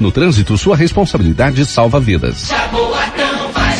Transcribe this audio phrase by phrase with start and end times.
[0.00, 2.48] No trânsito, sua responsabilidade salva vidas.
[2.48, 3.76] Jaboatão faz.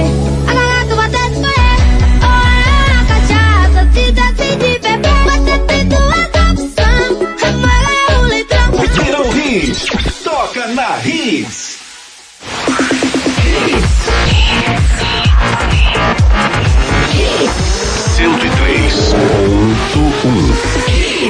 [0.47, 1.83] a galera do Batata conhece.
[2.21, 5.23] Oh, é a cachaça, te dá fim de beber.
[5.25, 7.09] Vai ter feito adopção.
[7.49, 8.69] Amarga o litrão.
[9.03, 9.79] Virou Hits.
[10.23, 11.73] Toca na Hits.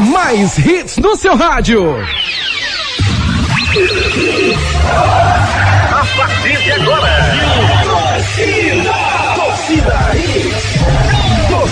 [0.01, 1.95] Mais hits no seu rádio.
[5.91, 7.72] A partir de agora,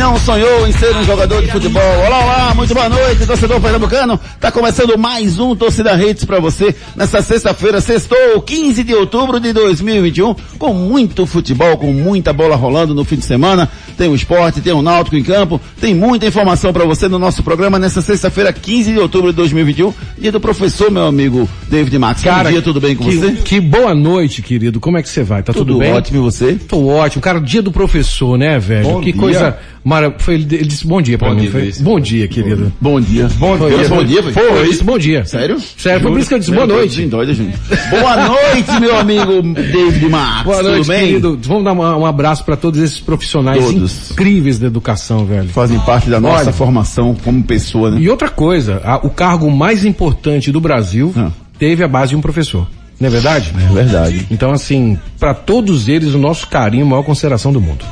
[0.00, 1.82] Não sonhou em ser um jogador de futebol?
[2.06, 4.18] Olá, olá, muito boa noite, torcedor pernambucano.
[4.40, 9.52] Tá começando mais um Torcida Redes para você nessa sexta-feira, sextou, 15 de outubro de
[9.52, 13.68] 2021, com muito futebol, com muita bola rolando no fim de semana.
[13.98, 17.42] Tem o esporte, tem o náutico em campo, tem muita informação para você no nosso
[17.42, 22.22] programa nessa sexta-feira, 15 de outubro de 2021, dia do professor, meu amigo David Max.
[22.22, 23.32] Cara, Bom dia, tudo bem com que, você?
[23.32, 24.80] Que boa noite, querido.
[24.80, 25.42] Como é que você vai?
[25.42, 25.92] Tá tudo, Tudo bem?
[25.92, 26.54] ótimo, e você?
[26.54, 27.20] Tô ótimo.
[27.20, 28.88] Cara, dia do professor, né, velho?
[28.88, 29.20] Bom que dia.
[29.20, 29.58] coisa
[29.90, 30.14] mara...
[30.18, 31.40] Foi, ele ele disse bom dia pra Bom mim.
[31.42, 31.72] dia, Foi...
[31.80, 32.72] Bom dia, querido.
[32.80, 33.28] Bom dia.
[33.38, 33.84] Bom Foi, dia.
[33.88, 35.24] foi- Bom dia, Foi, eu disse bom dia.
[35.24, 35.58] Sério?
[35.76, 37.06] Sério, foi por isso que eu disse boa noite.
[37.06, 37.58] Doida, gente.
[37.90, 40.44] Boa noite, meu amigo David Max.
[40.44, 41.06] Boa noite, tudo bem?
[41.06, 41.38] querido.
[41.42, 44.10] Vamos dar uma- um abraço pra todos esses profissionais Todos.
[44.12, 45.48] incríveis da educação, velho.
[45.48, 46.52] Fazem parte da nossa Olha.
[46.52, 48.00] formação como pessoa, né?
[48.00, 51.30] E outra coisa, a- o cargo mais importante do Brasil Ah.
[51.58, 52.66] teve a base de um professor.
[53.00, 53.52] Não é verdade?
[53.58, 54.26] É verdade.
[54.30, 57.82] Então, assim, pra todos eles, o nosso carinho, a maior consideração do mundo.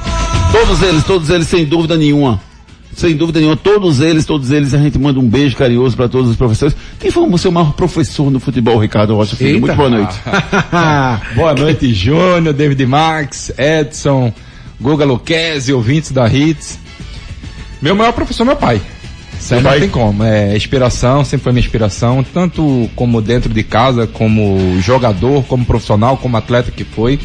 [0.51, 2.41] Todos eles, todos eles, sem dúvida nenhuma.
[2.95, 6.31] Sem dúvida nenhuma, todos eles, todos eles, a gente manda um beijo carinhoso para todos
[6.31, 6.75] os professores.
[6.99, 9.51] Quem foi o seu maior professor no futebol, Ricardo Rocha Filho?
[9.51, 9.61] Eita.
[9.61, 10.19] Muito boa noite.
[11.37, 14.33] Boa noite, Júnior, David Max, Edson,
[14.81, 16.79] Guga Luquezzi, ouvintes da Hits.
[17.81, 18.83] Meu maior professor é meu pai.
[19.39, 20.25] Isso aí Seu não tem como.
[20.25, 26.17] É inspiração, sempre foi minha inspiração, tanto como dentro de casa, como jogador, como profissional,
[26.17, 27.21] como atleta que foi.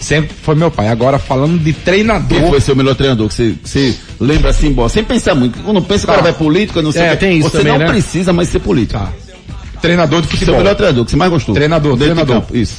[0.00, 0.88] Sempre foi meu pai.
[0.88, 2.48] Agora, falando de Quem treinador.
[2.50, 3.28] foi seu melhor treinador?
[3.28, 5.58] Que você, que você lembra assim, bom, sem pensar muito.
[5.62, 6.20] Quando pensa que o Tá.
[6.20, 7.16] cara vai política, não sei É, o quê.
[7.16, 7.86] tem isso Você também, não né?
[7.88, 8.98] precisa mais ser político.
[9.00, 9.10] Tá.
[9.82, 10.56] Treinador de Seu futebol.
[10.58, 11.54] melhor treinador, que você mais gostou.
[11.54, 12.40] Treinador, Dentro de treinador.
[12.42, 12.76] campo, Isso.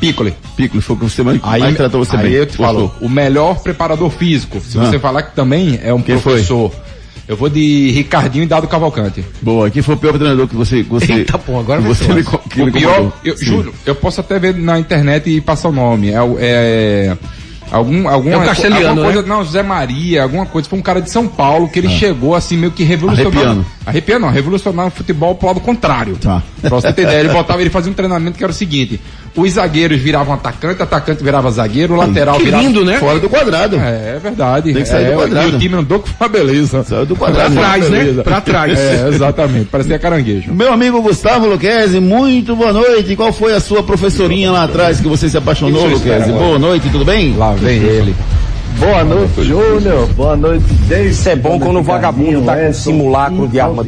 [0.00, 0.34] Piccoli.
[0.56, 2.32] Piccolo foi o que você mais, Aí, mais tratou você aí bem.
[2.32, 4.60] eu te falo, o melhor preparador físico.
[4.60, 4.84] Se Ah.
[4.86, 6.42] você falar que também é um Quem foi?
[7.30, 9.24] Eu vou de Ricardinho e Dado Cavalcante.
[9.40, 12.60] Boa, quem foi o pior treinador que você, você, Eita, pô, agora você me, que
[12.60, 16.10] o pior, eu, juro, eu posso até ver na internet e passar o nome.
[16.10, 17.16] É, o- é
[17.70, 19.28] algum, alguma, É o alguma coisa, né?
[19.28, 20.68] não, José Maria, alguma coisa.
[20.68, 23.36] Foi um cara de São Paulo que ele chegou assim meio que revolucionando.
[23.38, 23.66] Arrepiando.
[23.90, 26.16] Arrepiar não, revolucionar o futebol pro lado contrário.
[26.16, 26.42] Tá.
[26.60, 29.00] Pra você ter ideia, ele botava, ele fazia um treinamento que era o seguinte:
[29.36, 32.62] os zagueiros viravam atacante, atacante virava zagueiro, o lateral Que virava.
[32.62, 32.98] lindo, né?
[32.98, 33.76] Fora do quadrado.
[33.76, 34.72] É, é verdade.
[34.72, 35.48] Tem que sair é, do quadrado.
[35.50, 36.82] E o time andou com uma beleza.
[36.84, 37.54] Saiu do quadrado.
[37.54, 38.22] Pra trás, né?
[38.22, 38.78] Pra trás.
[38.78, 39.66] É, exatamente.
[39.70, 40.52] Parecia caranguejo.
[40.52, 43.16] Meu amigo Gustavo Luquezzi, muito boa noite.
[43.16, 46.30] Qual foi a sua professorinha lá atrás que você se apaixonou, Luquezzi?
[46.30, 47.34] Boa noite, tudo bem?
[47.36, 48.14] Lá vem ele.
[48.78, 50.06] Boa noite, Júnior.
[50.14, 51.10] Boa noite, David.
[51.12, 53.86] Isso é bom quando o vagabundo tá com simulacro de arma.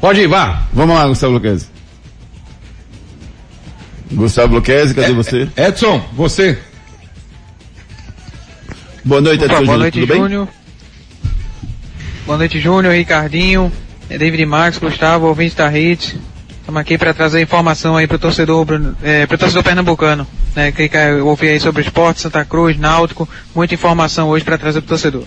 [0.00, 0.62] Pode ir, vá.
[0.72, 1.66] Vamos lá, Gustavo Luquezzi.
[4.12, 5.48] Gustavo Luquezzi, cadê você?
[5.56, 6.58] Edson, você.
[9.04, 10.18] Boa noite, Edson Boa Júnior, noite, tudo bem?
[10.22, 10.48] Júnior.
[12.26, 13.72] Boa noite, Júnior, Ricardinho,
[14.08, 16.14] é David Marques, Gustavo, ouvinte da Hits.
[16.68, 20.86] Estamos aqui para trazer informação aí pro torcedor, Bruno- é, pro torcedor pernambucano, né, que
[20.86, 24.90] quer ouvir aí sobre o esporte, Santa Cruz, Náutico, muita informação hoje para trazer pro
[24.90, 25.22] torcedor.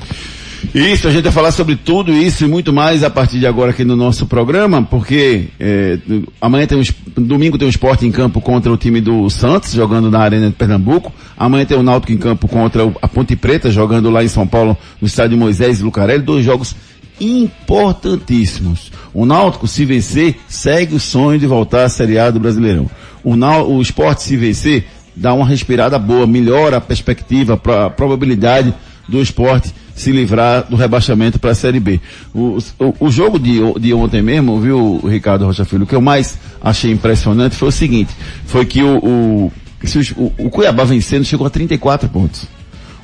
[0.72, 3.72] Isso, a gente vai falar sobre tudo isso e muito mais a partir de agora
[3.72, 5.98] aqui no nosso programa, porque é,
[6.40, 6.84] amanhã tem um,
[7.24, 10.54] domingo tem um esporte em campo contra o time do Santos, jogando na Arena de
[10.54, 11.12] Pernambuco.
[11.36, 14.46] Amanhã tem o Náutico em campo contra o- a Ponte Preta, jogando lá em São
[14.46, 16.22] Paulo, no estádio Moisés e Lucarelli.
[16.22, 16.76] Dois jogos
[17.21, 18.91] importantíssimos.
[19.13, 22.89] O Náutico, se vencer, segue o sonho de voltar à Série A do Brasileirão.
[23.23, 24.85] O, o esporte, se vencer,
[25.15, 28.73] dá uma respirada boa, melhora a perspectiva, a probabilidade
[29.07, 32.00] do esporte se livrar do rebaixamento para a Série B.
[32.33, 36.01] O, o, o jogo de, de ontem mesmo, viu, Ricardo Rocha Filho, o que eu
[36.01, 38.12] mais achei impressionante foi o seguinte,
[38.45, 39.51] foi que o, o,
[40.18, 42.47] o, o Cuiabá vencendo chegou a 34 pontos.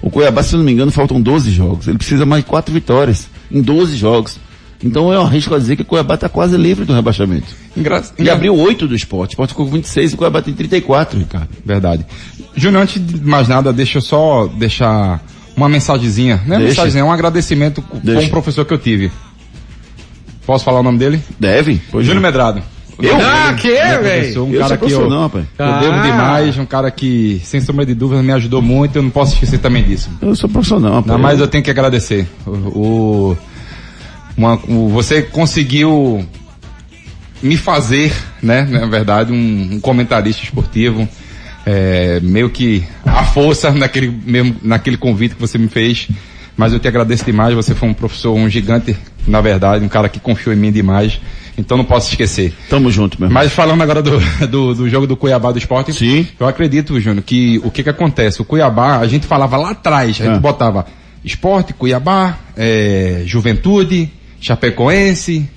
[0.01, 1.87] O Cuiabá, se não me engano, faltam 12 jogos.
[1.87, 4.39] Ele precisa mais de 4 vitórias em 12 jogos.
[4.83, 7.47] Então eu arrisco a dizer que o Cuiabá está quase livre do rebaixamento.
[7.75, 8.03] Engra...
[8.19, 9.31] E abriu 8 do esporte.
[9.31, 11.49] O esporte ficou com 26 e o Cuiabá tem 34, Ricardo.
[11.65, 12.05] Verdade.
[12.55, 15.23] Júnior, antes de mais nada, deixa eu só deixar
[15.55, 16.41] uma mensagenzinha.
[16.45, 18.27] Não é mensagem, é um agradecimento com Deixa.
[18.27, 19.11] um professor que eu tive.
[20.45, 21.19] Posso falar o nome dele?
[21.39, 21.81] Deve.
[21.91, 22.21] Júnior.
[22.21, 22.61] Medrado.
[22.99, 23.15] Eu?
[23.17, 23.99] Ah, que, velho?
[24.01, 25.45] professor, Um Eu cara sou que eu, não, rapaz.
[25.59, 25.79] eu Ah.
[25.79, 29.33] devo demais, um cara que, sem sombra de dúvida, me ajudou muito, eu não posso
[29.33, 30.09] esquecer também disso.
[30.21, 31.07] Eu sou profissional, rapaz.
[31.07, 32.27] Não, mas eu tenho que agradecer.
[32.45, 33.37] O, o-
[34.35, 36.25] uma- o- você conseguiu
[37.41, 38.11] me fazer,
[38.41, 41.07] né, na verdade, um, um comentarista esportivo,
[41.65, 46.07] é, meio que a força naquele, mesmo, naquele convite que você me fez.
[46.57, 50.09] Mas eu te agradeço demais, você foi um professor, um gigante, na verdade, um cara
[50.09, 51.21] que confiou em mim demais.
[51.55, 52.53] Então não posso esquecer.
[52.69, 53.43] Tamo junto, meu irmão.
[53.43, 54.19] Mas falando agora do,
[54.49, 56.27] do, do jogo do Cuiabá do esporte, Sim.
[56.39, 58.41] eu acredito, Júnior, que o que que acontece?
[58.41, 60.39] O Cuiabá, a gente falava lá atrás, a gente Ah.
[60.39, 60.85] botava
[61.23, 65.47] esporte, Cuiabá, é, Juventude, Chapecoense,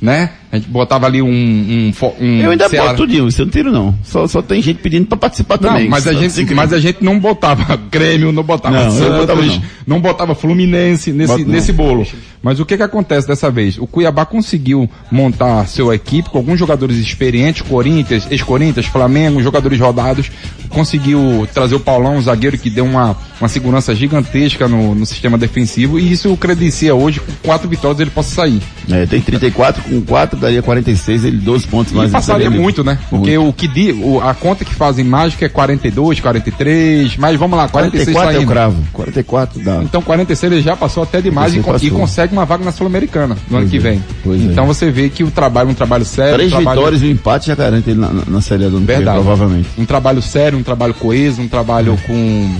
[0.00, 0.30] né?
[0.54, 1.26] A gente botava ali um...
[1.28, 3.92] um, um Eu ainda Ceará- boto tudinho, isso eu não tiro não.
[4.04, 5.88] Só, só tem gente pedindo pra participar Não, também.
[5.88, 9.18] mas a, gente, mas a gente não botava Grêmio, não botava Não, eu Santos, não
[9.18, 9.62] botava não.
[9.84, 11.50] não botava Fluminense nesse, Boto não.
[11.50, 12.06] nesse bolo.
[12.40, 13.78] Mas o que que acontece dessa vez?
[13.78, 20.30] O Cuiabá conseguiu montar sua equipe com alguns jogadores experientes, Corinthians, ex-Corinthians, Flamengo, jogadores rodados,
[20.68, 25.38] conseguiu trazer o Paulão, um zagueiro que deu uma, uma segurança gigantesca no, no sistema
[25.38, 28.60] defensivo e isso credencia hoje, com quatro vitórias ele possa sair.
[28.90, 32.10] É, tem 34 com 4, daria 46, ele 12 pontos mais.
[32.10, 32.98] E passaria muito, né?
[33.10, 37.56] Porque o que di, o, a conta que fazem mágica é 42, 43, mas vamos
[37.58, 38.50] lá, 46 44 é o saindo.
[38.50, 38.76] cravo.
[38.92, 39.82] 44 dá.
[39.82, 42.72] Então 46 ele já passou até demais e, 46 con- e consegue uma vaga na
[42.72, 43.98] Sul-Americana no ano Pois que é, vem.
[44.26, 44.52] é.
[44.52, 46.34] então você vê que o trabalho é um trabalho sério.
[46.34, 48.68] Três um trabalho, vitórias e um empate já garante ele na, na, na Série A
[48.68, 49.18] do ano que vem, Verdade.
[49.18, 49.68] provavelmente.
[49.78, 52.56] Um trabalho sério, um trabalho coeso, um trabalho com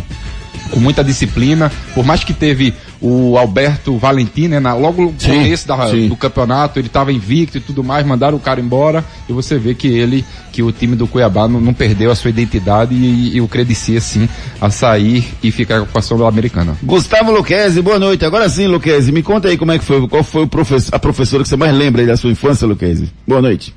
[0.71, 5.29] com muita disciplina, por mais que teve o Alberto Valentim, né, na, logo no Sim,
[5.29, 9.33] começo da- do campeonato, ele estava invicto e tudo mais, mandaram o cara embora, e
[9.33, 12.95] você vê que ele, que o time do Cuiabá não, não perdeu a sua identidade
[12.95, 14.29] e, e o credencia sim
[14.61, 16.77] a sair e ficar com a Sul-Americana.
[16.83, 18.25] Gustavo Luquezzi, boa noite.
[18.25, 20.49] Agora sim, Luquezzi, me conta aí como é que foi, qual foi
[20.93, 23.13] a professora que você mais lembra aí da sua infância, Luquezzi?
[23.27, 23.75] Boa noite.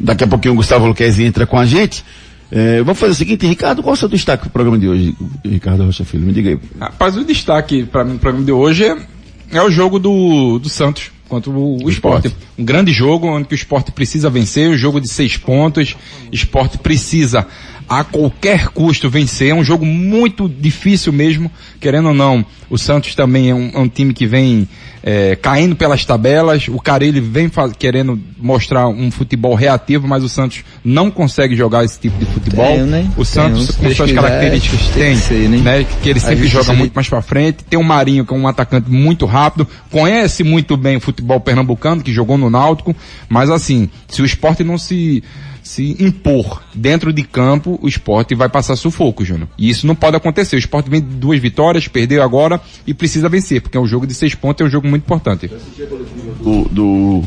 [0.00, 2.04] Daqui a pouquinho o Gustavo Luquezzi entra com a gente.
[2.50, 5.14] É, vamos fazer o seguinte, Ricardo, qual é o seu destaque pro programa de hoje,
[5.44, 6.24] Ricardo Rocha Filho?
[6.24, 6.58] Me diga aí.
[6.80, 8.96] Rapaz, o destaque para mim no programa de hoje é,
[9.52, 12.34] é o jogo do, do Santos contra o, o esporte.
[12.58, 15.94] Um grande jogo onde o esporte precisa vencer, um jogo de seis pontos,
[16.32, 17.46] o esporte precisa
[17.88, 23.14] a qualquer custo vencer, é um jogo muito difícil mesmo, querendo ou não, o Santos
[23.14, 24.68] também é um, é um time que vem
[25.02, 30.64] é, caindo pelas tabelas, o Carille vem querendo mostrar um futebol reativo, mas o Santos
[30.84, 32.66] não consegue jogar esse tipo de futebol.
[32.66, 33.10] Tem, né?
[33.16, 35.58] O Santos, Tem, com suas características, tem que tem, ser, né?
[35.58, 35.86] né?
[36.02, 37.64] Que ele sempre joga muito mais pra frente.
[37.64, 42.02] Tem o Marinho, que é um atacante muito rápido, conhece muito bem o futebol pernambucano,
[42.02, 42.94] que jogou no Náutico,
[43.28, 45.22] mas assim, se o esporte não se
[45.68, 49.48] se impor dentro de campo, o esporte vai passar sufoco, Júnior.
[49.58, 50.56] E isso não pode acontecer.
[50.56, 54.06] O esporte vem de duas vitórias, perdeu agora e precisa vencer, porque é um jogo
[54.06, 55.50] de seis pontos, é um jogo muito importante.
[56.42, 57.24] do, do-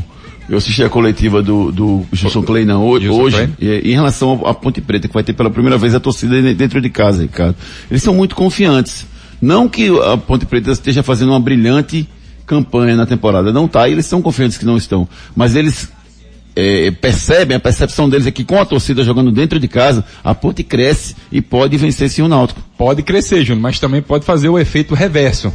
[0.48, 4.52] eu assisti a coletiva do, do Gilson não, hoje, Gilson hoje e- em relação à
[4.52, 7.54] Ponte Preta, que vai ter pela primeira vez a torcida de- dentro de casa, Ricardo.
[7.88, 9.06] Eles são muito confiantes.
[9.40, 12.08] Não que a Ponte Preta esteja fazendo uma brilhante
[12.44, 15.08] campanha na temporada, não tá, e eles são confiantes que não estão.
[15.34, 15.88] Mas eles
[16.54, 20.34] é, percebem, a percepção deles é que com a torcida jogando dentro de casa, a
[20.34, 22.62] Ponte cresce e pode vencer sim o Náutico.
[22.76, 25.52] Pode crescer, Júnior, mas também pode fazer o efeito reverso.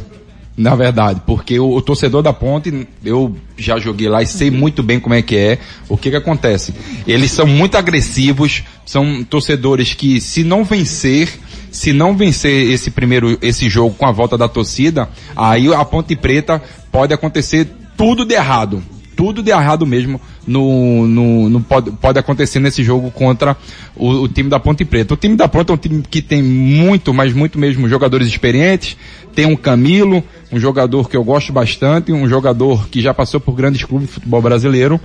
[0.56, 4.82] Na verdade, porque o, o torcedor da ponte, eu já joguei lá e sei muito
[4.82, 5.58] bem como é que é.
[5.88, 6.74] O que que acontece?
[7.06, 11.28] Eles são muito agressivos, são torcedores que se não vencer,
[11.70, 16.16] se não vencer esse primeiro, esse jogo com a volta da torcida, aí a Ponte
[16.16, 18.82] Preta pode acontecer tudo de errado.
[19.18, 23.56] Tudo de errado mesmo no, no, no pode, pode acontecer nesse jogo contra
[23.96, 25.14] o, o time da Ponte Preta.
[25.14, 28.96] O time da Ponte é um time que tem muito, mas muito mesmo jogadores experientes.
[29.34, 30.22] Tem um Camilo,
[30.52, 34.14] um jogador que eu gosto bastante, um jogador que já passou por grandes clubes de
[34.14, 35.00] futebol brasileiro.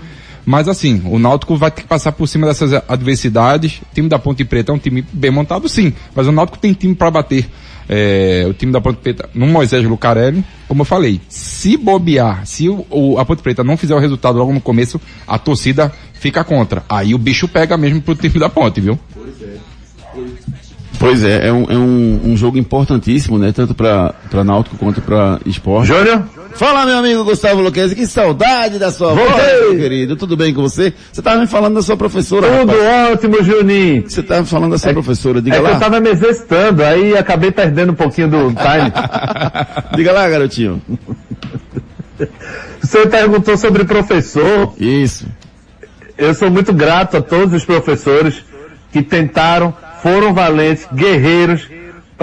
[0.46, 3.82] Mas assim, o Náutico vai ter que passar por cima dessas adversidades.
[3.82, 6.72] O time da Ponte Preta é um time bem montado, sim, mas o Náutico tem
[6.74, 7.50] time para bater.
[7.90, 12.70] É, o time da Ponte Preta no Moisés Lucarelli, como eu falei, se bobear, se
[12.70, 16.44] o, o- a Ponte Preta não fizer o resultado logo no começo, a torcida fica
[16.44, 16.84] contra.
[16.88, 18.98] Aí o bicho pega mesmo pro time da Ponte, viu?
[21.00, 23.52] Pois é, é um, é um, um jogo importantíssimo, né?
[23.52, 25.88] Tanto para Náutico quanto para esporte.
[25.88, 26.24] Júnior?
[26.56, 29.34] Fala, meu amigo Gustavo Luquezzi, que saudade da sua Voltei.
[29.36, 30.16] voz, meu querido.
[30.16, 30.94] Tudo bem com você?
[31.12, 33.12] Você estava me falando da sua professora, Tudo rapaz.
[33.14, 34.04] ótimo, Juninho.
[34.08, 35.72] Você estava falando da sua professora, diga é que lá.
[35.74, 38.94] eu tava me exercitando, aí acabei perdendo um pouquinho do time.
[39.98, 40.82] Diga lá, garotinho.
[42.82, 44.74] Você perguntou sobre professor.
[44.80, 45.26] Isso.
[46.18, 48.44] Eu sou muito grato a todos os professores
[48.92, 51.68] que tentaram, foram valentes, guerreiros,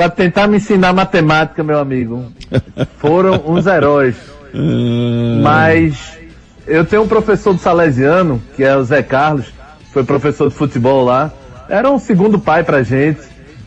[0.00, 2.32] para tentar me ensinar matemática, meu amigo.
[2.96, 4.16] Foram uns heróis.
[5.42, 6.16] Mas
[6.66, 9.52] eu tenho um professor do Salesiano, que é o Zé Carlos,
[9.92, 11.30] foi professor de futebol lá.
[11.68, 13.20] Era um segundo pai pra gente.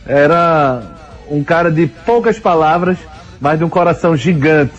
[0.04, 0.82] Era
[1.30, 2.98] um cara de poucas palavras,
[3.40, 4.74] mas de um coração gigante.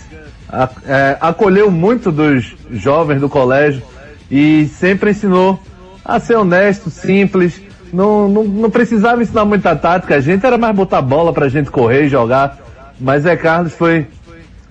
[0.86, 3.82] É, acolheu muito dos jovens do colégio
[4.30, 5.58] e sempre ensinou
[6.04, 7.62] a ser honesto, simples.
[7.96, 11.70] Não, não, não precisava ensinar muita tática, a gente era mais botar bola pra gente
[11.72, 12.58] correr e jogar.
[13.00, 14.06] Mas Zé Carlos foi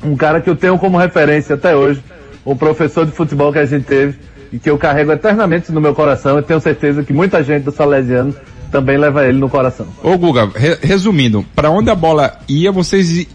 [0.03, 2.03] um cara que eu tenho como referência até hoje,
[2.45, 4.19] um professor de futebol que a gente teve
[4.53, 6.37] e que eu carrego eternamente no meu coração.
[6.37, 8.35] Eu tenho certeza que muita gente do Salesiano
[8.71, 9.87] também leva ele no coração.
[10.03, 13.27] Ô Guga, re- resumindo, pra onde a bola ia, vocês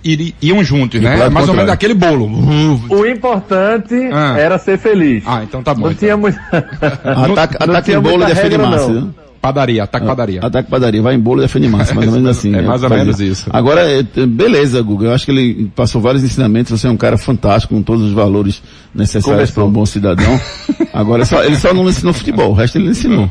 [0.41, 1.15] iam juntos, né?
[1.15, 2.29] lado Mais ou menos daquele bolo.
[2.89, 4.35] O importante Ah.
[4.37, 5.23] era ser feliz.
[5.25, 5.87] Ah, então tá bom.
[5.87, 6.37] Não tinha muito.
[6.51, 9.01] Ataque, não ataque tinha em bolo muita defende regra, massa, não.
[9.01, 9.07] né?
[9.41, 10.39] Padaria, ataque padaria.
[10.43, 12.49] Ataque padaria, vai em bolo e defende massa, mais ou menos assim.
[12.55, 12.67] É né?
[12.67, 13.45] mais ou menos isso.
[13.51, 16.97] Agora, é, t- beleza, Guga, eu acho que ele passou vários ensinamentos, você é um
[16.97, 18.61] cara fantástico, com todos os valores
[18.93, 20.39] necessários para um bom cidadão.
[20.93, 23.29] Agora, só- ele só não ensinou futebol, o resto ele ensinou.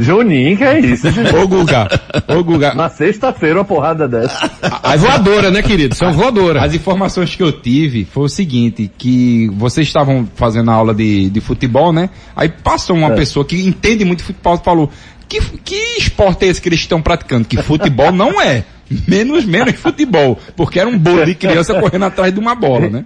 [0.00, 1.06] Juninho, que é isso?
[1.40, 1.88] Ô Guga,
[2.28, 2.74] ô Guga.
[2.74, 4.50] Na sexta-feira uma porrada dessa.
[4.82, 5.94] A voadora, né, querido?
[5.94, 6.62] São voadora.
[6.64, 11.30] As informações que eu tive foi o seguinte, que vocês estavam fazendo a aula de,
[11.30, 12.10] de futebol, né?
[12.34, 13.14] Aí passou uma É.
[13.14, 14.90] pessoa que entende muito futebol e falou,
[15.28, 17.46] que, que esporte é esse que eles estão praticando?
[17.46, 18.64] Que futebol não é.
[19.06, 20.38] Menos, menos futebol.
[20.54, 23.04] Porque era um bolo de criança correndo atrás de uma bola, né?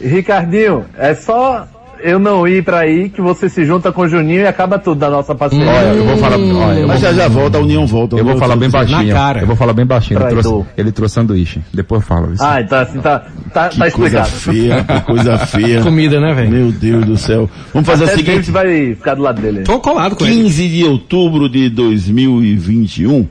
[0.00, 1.68] Ricardinho, é só
[2.02, 4.98] eu não ir pra aí que você se junta com o Juninho e acaba tudo
[4.98, 5.68] da nossa paciência.
[5.68, 8.16] Olha, eu vou falar, olha, eu Mas vou- já já volta, a União volta.
[8.16, 9.06] Eu vou falar bem baixinho.
[9.08, 9.40] Na cara.
[9.40, 10.20] Eu vou falar bem baixinho.
[10.20, 11.60] Ele trouxe, ele trouxe sanduíche.
[11.72, 12.42] Depois eu falo isso.
[12.42, 13.18] Ah, então assim tá,
[13.52, 14.28] tá, tá Que coisa explicado.
[14.30, 15.80] feia, que coisa feia.
[15.82, 16.50] Comida, né, velho?
[16.50, 17.48] Meu Deus do céu.
[17.72, 18.50] Vamos fazer Até o seguinte.
[18.50, 19.62] David vai ficar do lado dele.
[19.62, 20.34] Tô colado com ele.
[20.42, 23.26] 15 de outubro de 2021.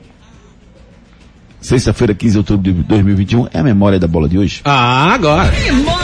[1.60, 3.46] Sexta-feira, 15 de outubro de 2021.
[3.52, 4.62] É a memória da bola de hoje.
[4.64, 5.50] Ah, agora.
[5.50, 5.99] Memória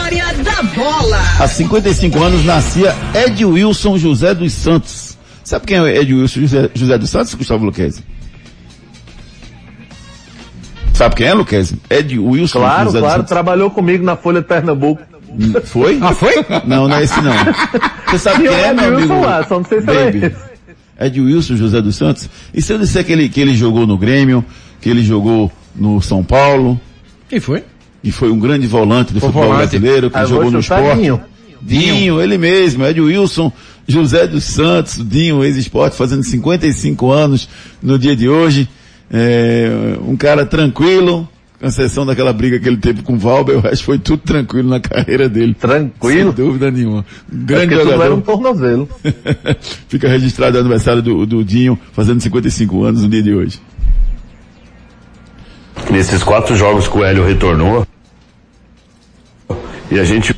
[0.63, 1.19] bola.
[1.39, 5.17] Há 55 anos nascia Ed Wilson José dos Santos.
[5.43, 8.03] Sabe quem é Ed Wilson José, José dos Santos, Gustavo Luquezzi?
[10.93, 11.79] Sabe quem é, Luquezzi?
[11.89, 15.01] Ed Wilson Claro, José claro, dos trabalhou comigo na Folha de Pernambuco.
[15.65, 15.99] Foi?
[16.01, 16.33] Ah, foi?
[16.65, 17.33] Não, não é esse não.
[18.07, 19.27] Você sabe quem é, Ed meu Wilson amigo?
[19.27, 20.35] lá, só não sei se esse.
[20.99, 22.29] Ed Wilson José dos Santos.
[22.53, 24.43] E se eu disser que ele, que ele jogou no Grêmio,
[24.81, 26.79] que ele jogou no São Paulo,
[27.29, 27.63] Quem foi?
[28.03, 29.69] E foi um grande volante do Foi futebol volante.
[29.69, 31.01] brasileiro, que Ah, jogou no chutar esporte.
[31.01, 31.21] Dinho.
[31.61, 33.51] Dinho, ele mesmo, Ed Wilson,
[33.87, 37.49] José dos Santos, Dinho, ex-esporte, fazendo 55 anos
[37.81, 38.67] no dia de hoje.
[39.11, 39.69] É,
[40.05, 41.27] um cara tranquilo,
[41.59, 44.69] Com exceção daquela briga que ele teve com o Valber, o resto foi tudo tranquilo
[44.69, 45.55] na carreira dele.
[45.59, 46.31] Tranquilo?
[46.35, 47.03] Sem dúvida nenhuma.
[47.33, 48.03] Um grande É jogador.
[48.03, 48.87] era um tornozelo.
[49.89, 53.59] Fica registrado o aniversário do, do Dinho, fazendo 55 anos no dia de hoje.
[55.89, 57.87] Nesses quatro jogos que o Hélio retornou,
[59.89, 60.35] e a gente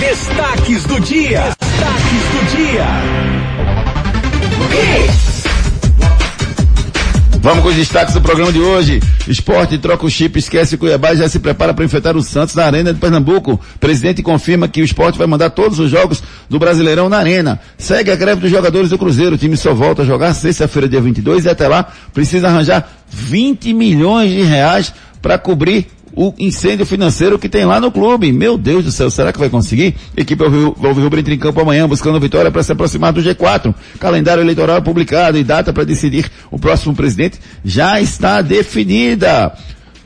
[0.00, 1.42] Destaques do dia.
[1.60, 2.86] Destaques do dia.
[7.40, 9.00] Vamos com os destaques do programa de hoje.
[9.28, 12.92] Esporte troca o chip, esquece Cuiabá já se prepara para enfrentar o Santos na Arena
[12.92, 13.60] de Pernambuco.
[13.78, 17.60] Presidente confirma que o esporte vai mandar todos os jogos do Brasileirão na Arena.
[17.78, 19.36] Segue a greve dos jogadores do Cruzeiro.
[19.36, 23.72] O time só volta a jogar sexta-feira, dia 22 e até lá precisa arranjar 20
[23.72, 24.92] milhões de reais
[25.22, 25.86] para cobrir
[26.18, 28.32] o incêndio financeiro que tem lá no clube.
[28.32, 29.94] Meu Deus do céu, será que vai conseguir?
[30.16, 33.72] Equipe Alvirrubra entra em campo amanhã buscando vitória para se aproximar do G4.
[34.00, 39.52] Calendário eleitoral publicado e data para decidir o próximo presidente já está definida.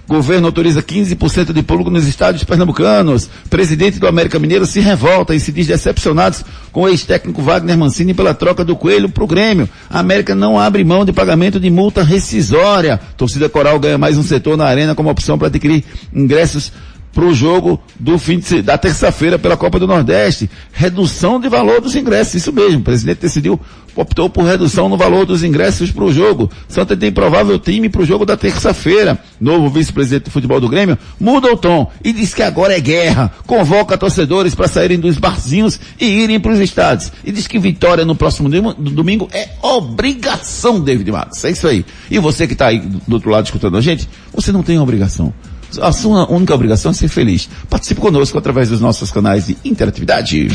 [0.08, 3.30] Governo autoriza 15% de público nos estádios pernambucanos.
[3.48, 8.12] Presidente do América Mineiro se revolta e se diz decepcionados com o ex-técnico Wagner Mancini
[8.12, 9.68] pela troca do Coelho para o Grêmio.
[9.88, 13.00] A América não abre mão de pagamento de multa rescisória.
[13.16, 16.72] Torcida Coral ganha mais um setor na arena como opção para adquirir ingressos
[17.12, 20.48] para o jogo do fim de, da terça-feira pela Copa do Nordeste.
[20.72, 22.80] Redução de valor dos ingressos, isso mesmo.
[22.80, 23.60] O presidente decidiu,
[23.94, 26.50] optou por redução no valor dos ingressos para o jogo.
[26.68, 29.18] Santa tem provável time para o jogo da terça-feira.
[29.40, 33.30] Novo vice-presidente de futebol do Grêmio muda o tom e diz que agora é guerra.
[33.46, 37.12] Convoca torcedores para saírem dos barzinhos e irem para os estádios.
[37.24, 41.44] E diz que vitória no próximo domingo, domingo é obrigação, David Matos.
[41.44, 41.84] É isso aí.
[42.10, 45.32] E você que está aí do outro lado escutando a gente, você não tem obrigação.
[45.80, 47.48] A sua única obrigação é ser feliz.
[47.68, 50.48] Participe conosco através dos nossos canais de interatividade.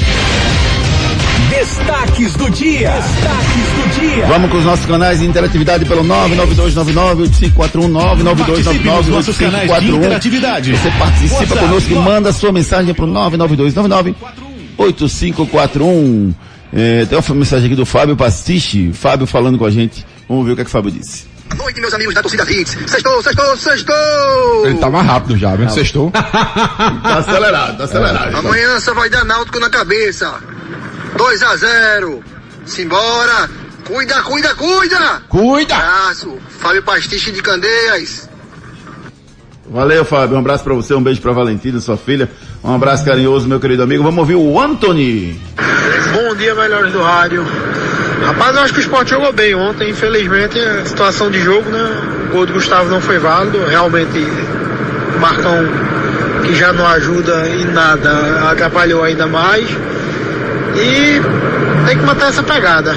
[1.49, 2.91] Destaques do dia.
[2.91, 4.25] Destaques do dia.
[4.27, 9.95] Vamos com os nossos canais de interatividade pelo 99299-8541, Participe nos nossos canais de 99299-8541.
[9.95, 10.71] interatividade.
[10.71, 11.59] Você participa WhatsApp.
[11.61, 13.07] conosco e manda sua mensagem para o
[14.77, 16.33] 99299-8541.
[16.73, 20.05] É, tem uma mensagem aqui do Fábio Pastiche, Fábio falando com a gente.
[20.27, 21.25] Vamos ver o que, é que o Fábio disse.
[21.49, 22.77] Boa noite, meus amigos da torcida Hits.
[22.87, 24.65] Sextou, sextou, sextou!
[24.65, 25.71] Ele tá mais rápido já, vendo?
[25.71, 26.11] Sextou.
[26.11, 28.37] tá acelerado, tá acelerado.
[28.37, 30.33] Amanhã só vai dar náutico na cabeça.
[31.17, 32.23] 2 a 0
[32.65, 33.49] Simbora!
[33.85, 35.21] Cuida, cuida, cuida!
[35.29, 35.75] Cuida!
[35.75, 36.37] Abraço.
[36.59, 38.29] Fábio Pastiche de Candeias.
[39.69, 40.35] Valeu, Fábio.
[40.35, 42.29] Um abraço para você, um beijo para Valentina, sua filha.
[42.63, 44.03] Um abraço carinhoso, meu querido amigo.
[44.03, 45.39] Vamos ouvir o Anthony.
[46.13, 47.45] Bom dia, melhores do rádio.
[48.25, 49.89] Rapaz, eu acho que o esporte jogou bem ontem.
[49.89, 52.27] Infelizmente, a situação de jogo, né?
[52.27, 53.63] O gol do Gustavo não foi válido.
[53.65, 54.19] Realmente,
[55.15, 55.65] o Marcão,
[56.43, 59.67] que já não ajuda em nada, atrapalhou ainda mais.
[60.75, 61.21] E
[61.85, 62.95] tem que manter essa pegada.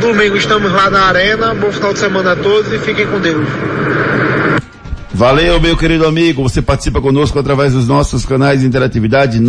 [0.00, 1.54] Domingo estamos lá na arena.
[1.54, 3.46] Bom final de semana a todos e fiquem com Deus.
[5.18, 6.44] Valeu, meu querido amigo.
[6.44, 9.40] Você participa conosco através dos nossos canais de interatividade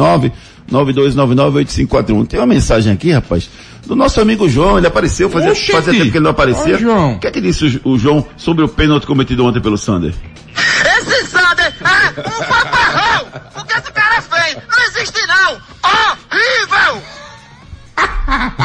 [0.71, 2.27] 992998541.
[2.27, 3.47] Tem uma mensagem aqui, rapaz,
[3.85, 4.79] do nosso amigo João.
[4.79, 5.71] Ele apareceu, fazia, Oxente!
[5.71, 6.75] fazia tempo que ele não aparecia.
[6.75, 7.13] Ô, João.
[7.13, 10.11] O que é que disse o, o João sobre o pênalti cometido ontem pelo Sander?
[10.55, 13.27] Esse Sander é um paparrão!
[13.55, 14.57] O que esse cara fez?
[14.75, 15.51] Não existe não!
[15.83, 17.03] Horrível!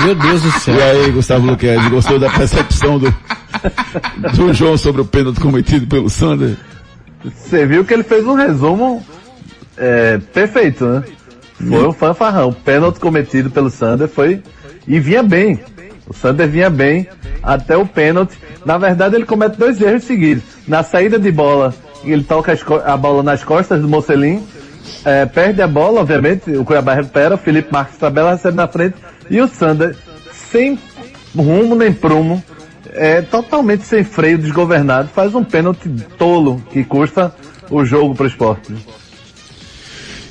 [0.06, 0.74] Meu Deus do céu.
[0.74, 3.14] E aí, Gustavo Luquezzi, gostou da percepção do,
[4.34, 6.56] do João sobre o pênalti cometido pelo Sander?
[7.24, 9.04] Você viu que ele fez um resumo
[9.76, 11.02] é, perfeito, né?
[11.56, 12.48] Foi um fanfarrão.
[12.48, 14.42] O pênalti cometido pelo Sander foi.
[14.86, 15.60] E vinha bem.
[16.06, 17.08] O Sander vinha bem
[17.42, 18.36] até o pênalti.
[18.66, 20.44] Na verdade, ele comete dois erros seguidos.
[20.68, 24.42] Na saída de bola, ele toca a bola nas costas do Mocelin.
[25.04, 26.50] é, perde a bola, obviamente.
[26.50, 27.36] O Cuiabá recupera.
[27.36, 28.96] O Felipe Marques tabela, recebe na frente.
[29.30, 29.96] E o Sander,
[30.50, 30.78] sem
[31.34, 32.42] rumo nem prumo,
[32.94, 37.34] é totalmente sem freio, desgovernado, faz um pênalti tolo que custa
[37.70, 38.72] o jogo pro esporte.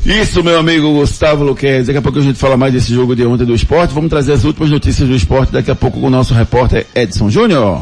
[0.05, 1.87] Isso, meu amigo Gustavo Luquez.
[1.87, 3.93] Daqui a pouco a gente fala mais desse jogo de ontem do esporte.
[3.93, 7.29] Vamos trazer as últimas notícias do esporte daqui a pouco com o nosso repórter Edson
[7.29, 7.81] Júnior.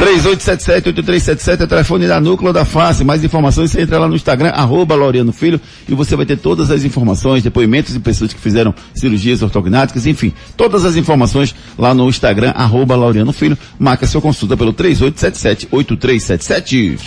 [0.00, 3.04] 3877-8377 é o telefone da Núcleo da Face.
[3.04, 6.70] Mais informações, você entra lá no Instagram, arroba Laureano Filho, e você vai ter todas
[6.70, 12.08] as informações, depoimentos de pessoas que fizeram cirurgias ortognáticas, enfim, todas as informações lá no
[12.08, 13.58] Instagram, arroba Laureano Filho.
[13.78, 16.98] Marca sua consulta pelo 3877-8377.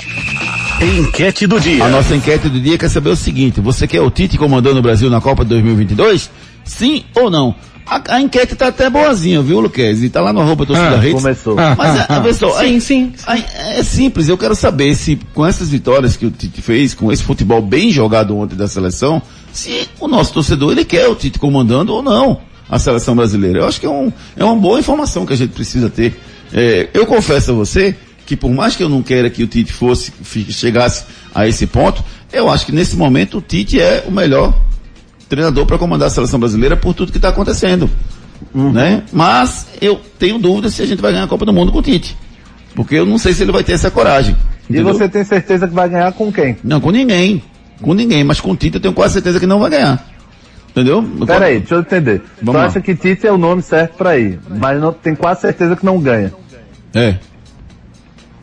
[1.00, 1.84] Enquete do dia.
[1.84, 4.84] A nossa enquete do dia quer saber o seguinte, você quer o Tite comandando o
[4.84, 6.30] Brasil na Copa de 2022?
[6.64, 7.56] Sim ou não?
[7.86, 10.04] A, a enquete tá até boazinha, viu, Luquez?
[10.04, 11.22] E tá lá no arroba torcida Ah, Redes.
[11.22, 11.56] começou.
[11.56, 13.14] Mas, Ah, ah, ah, pessoal, sim, aí- sim.
[13.28, 13.46] aí
[13.78, 17.24] é simples, eu quero saber se com essas vitórias que o Tite fez, com esse
[17.24, 21.94] futebol bem jogado ontem da seleção, se o nosso torcedor ele quer o Tite comandando
[21.94, 23.60] ou não a seleção brasileira.
[23.60, 26.18] Eu acho que é, um, é uma boa informação que a gente precisa ter.
[26.54, 29.74] É, eu confesso a você que por mais que eu não queira que o Tite
[29.74, 30.14] fosse,
[30.50, 31.04] chegasse
[31.36, 34.54] a esse ponto, eu acho que nesse momento o Tite é o melhor
[35.30, 37.90] treinador para comandar a seleção brasileira por tudo que está acontecendo.
[38.54, 39.04] Né?
[39.12, 41.82] Mas eu tenho dúvidas se a gente vai ganhar a Copa do Mundo com o
[41.82, 42.18] Tite.
[42.76, 44.36] Porque eu não sei se ele vai ter essa coragem.
[44.70, 44.94] E entendeu?
[44.94, 46.58] você tem certeza que vai ganhar com quem?
[46.64, 47.44] Não, com ninguém.
[47.82, 48.24] Com ninguém.
[48.24, 50.06] Mas com o Tite eu tenho quase certeza que não vai ganhar.
[50.70, 51.04] Entendeu?
[51.28, 52.22] Peraí, deixa eu entender.
[52.42, 52.68] Vamos lá.
[52.68, 55.86] acha que Tite é o nome certo pra ir, mas não, tem quase certeza que
[55.86, 56.34] não ganha.
[56.96, 57.18] É.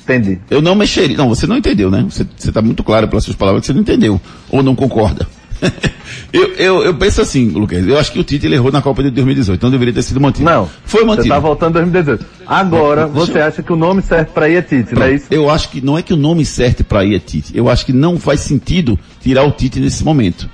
[0.02, 0.38] Entendi.
[0.48, 1.16] Eu não mexeria.
[1.16, 2.04] Não, você não entendeu, né?
[2.08, 4.20] Você, você tá muito claro pelas suas palavras que você não entendeu.
[4.48, 5.26] Ou não concorda.
[6.32, 7.86] eu, eu, eu penso assim, Lucas.
[7.86, 9.58] Eu acho que o Tite ele errou na Copa de 2018.
[9.58, 10.44] Então deveria ter sido mantido.
[10.44, 10.68] Não.
[10.84, 11.24] Foi mantido.
[11.24, 12.26] Você tá voltando em 2018.
[12.46, 15.26] Agora, você eu- acha que o nome certo pra ir é Tite, não é isso?
[15.30, 17.52] Eu acho que não é que o nome certo para ir é Tite.
[17.56, 20.48] Eu acho que não faz sentido tirar o Tite nesse momento.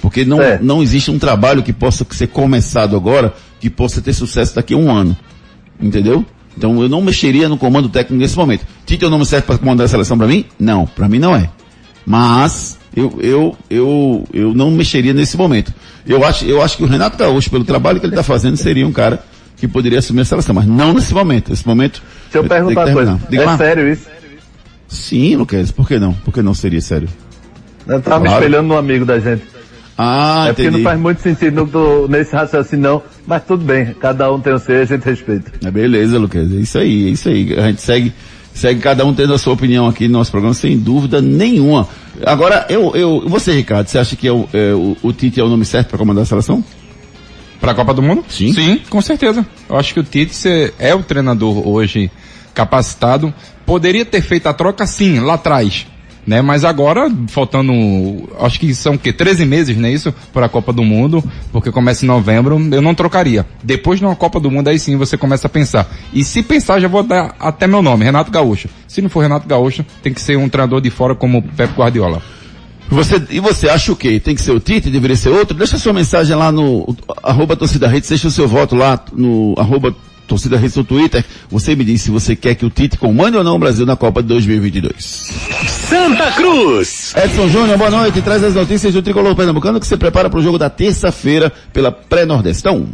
[0.00, 0.62] Porque não, Certo.
[0.64, 4.76] não existe um trabalho que possa ser começado agora que possa ter sucesso daqui a
[4.76, 5.16] um ano.
[5.80, 6.24] Entendeu?
[6.56, 8.66] Então eu não mexeria no comando técnico nesse momento.
[8.86, 10.44] Tite é o nome certo para comandar a seleção para mim?
[10.60, 11.48] Não, para mim não é.
[12.06, 15.72] Mas eu, eu, eu, eu não mexeria nesse momento.
[16.06, 18.86] Eu acho, eu acho que o Renato Gaúcho, pelo trabalho que ele está fazendo, seria
[18.86, 19.22] um cara
[19.56, 21.50] que poderia assumir a seleção, mas não nesse momento.
[21.50, 22.02] Nesse momento.
[22.24, 23.20] Deixa eu perguntar uma coisa.
[23.30, 23.56] Diga É lá.
[23.58, 24.06] sério isso?
[24.88, 26.12] Sim, Luquez, por que não?
[26.12, 27.08] Por que não seria sério?
[27.86, 28.42] Eu tava me Claro.
[28.44, 29.42] espelhando no amigo da gente.
[29.96, 30.76] Ah, é porque entendi.
[30.78, 34.58] não faz muito sentido no, nesse raciocínio não, mas tudo bem, cada um tem o
[34.58, 35.52] seu e a gente respeita.
[35.64, 37.54] É beleza, Luquez, é isso aí, é isso aí.
[37.56, 38.12] A gente segue,
[38.54, 41.88] segue cada um tendo a sua opinião aqui no nosso programa, sem dúvida nenhuma.
[42.24, 45.44] Agora, eu, eu, você, Ricardo, você acha que é o, é, o, o Tite é
[45.44, 46.64] o nome certo para comandar a seleção?
[47.60, 48.24] Para a Copa do Mundo?
[48.28, 48.52] Sim.
[48.52, 49.44] Sim, com certeza.
[49.68, 52.10] Eu acho que o Tite é o treinador hoje
[52.54, 53.34] capacitado.
[53.66, 55.86] Poderia ter feito a troca sim, lá atrás.
[56.26, 56.40] Né?
[56.40, 57.72] Mas agora, faltando,
[58.40, 59.12] acho que são o quê?
[59.12, 60.14] 13 meses, não é isso?
[60.32, 63.46] Para a Copa do Mundo, porque começa em novembro, eu não trocaria.
[63.62, 65.86] Depois de uma Copa do Mundo, aí sim você começa a pensar.
[66.12, 68.68] E se pensar, já vou dar até meu nome, Renato Gaúcho.
[68.88, 72.22] Se não for Renato Gaúcho, tem que ser um treinador de fora como Pep Guardiola.
[72.88, 74.20] Você, e você acha o quê?
[74.20, 74.90] Tem que ser o Tite?
[74.90, 75.56] Deveria ser outro?
[75.56, 79.94] Deixa sua mensagem lá no arroba torcida rede, deixa o seu voto lá no arroba
[80.26, 81.24] torcida rede no Twitter.
[81.50, 83.96] Você me diz se você quer que o Tite comande ou não o Brasil na
[83.96, 84.94] Copa de 2022.
[85.88, 87.14] Santa Cruz.
[87.16, 88.20] Edson Júnior, boa noite.
[88.22, 91.92] Traz as notícias do Tricolor Pernambucano que se prepara para o jogo da terça-feira pela
[91.92, 92.88] Pré-Nordestão.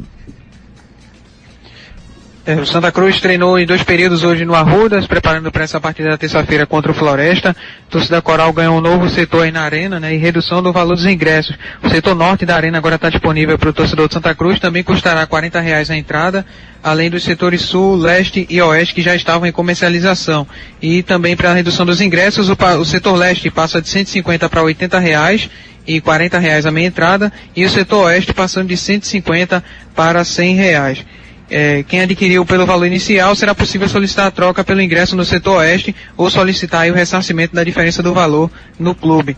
[2.47, 5.79] É, O Santa Cruz treinou em dois períodos hoje no Arruda, se preparando para essa
[5.79, 7.51] partida da terça-feira contra o Floresta.
[7.51, 10.95] A torcida Coral ganhou um novo setor aí na arena, né, e redução do valor
[10.95, 11.55] dos ingressos.
[11.83, 14.83] O setor norte da arena agora está disponível para o torcedor de Santa Cruz, também
[14.83, 16.47] custará 40 reais a entrada,
[16.83, 20.47] além dos setores sul, leste e oeste que já estavam em comercialização.
[20.81, 24.63] E também para a redução dos ingressos, o, o setor leste passa de 150 para
[24.63, 25.51] 80 reais
[25.87, 29.63] e 40 reais a meia entrada, e o setor oeste passando de 150
[29.95, 31.05] para 100 reais.
[31.51, 35.59] É, quem adquiriu pelo valor inicial será possível solicitar a troca pelo ingresso no setor
[35.59, 39.37] oeste ou solicitar o ressarcimento da diferença do valor no clube.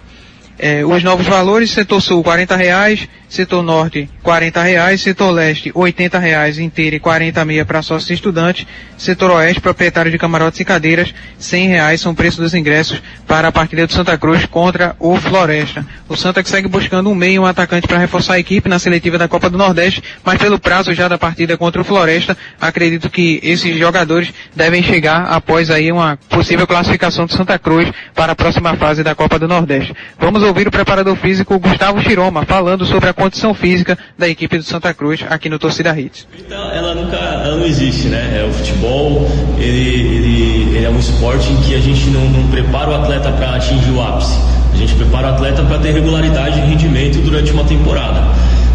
[0.58, 6.18] É, os novos valores, setor sul 40 reais, setor norte 40 reais, setor leste 80
[6.18, 8.66] reais inteiro e 40 meia para sócios e estudantes,
[8.98, 13.48] setor oeste proprietário de camarotes e cadeiras 100 reais são o preço dos ingressos para
[13.48, 15.84] a partida do Santa Cruz contra o Floresta.
[16.10, 19.16] O Santa que segue buscando um meio um atacante para reforçar a equipe na seletiva
[19.16, 23.40] da Copa do Nordeste, mas pelo prazo já da partida contra o Floresta, acredito que
[23.42, 28.76] esses jogadores devem chegar após aí uma possível classificação do Santa Cruz para a próxima
[28.76, 29.94] fase da Copa do Nordeste.
[30.18, 34.64] Vamos ouvir o preparador físico Gustavo Chiroma falando sobre a condição física da equipe do
[34.64, 36.26] Santa Cruz aqui no Torcida Hits.
[36.50, 38.40] ela nunca ela não existe, né?
[38.40, 42.48] É, o futebol ele, ele, ele é um esporte em que a gente não, não
[42.48, 44.36] prepara o atleta para atingir o ápice.
[44.72, 48.22] A gente prepara o atleta para ter regularidade de rendimento durante uma temporada.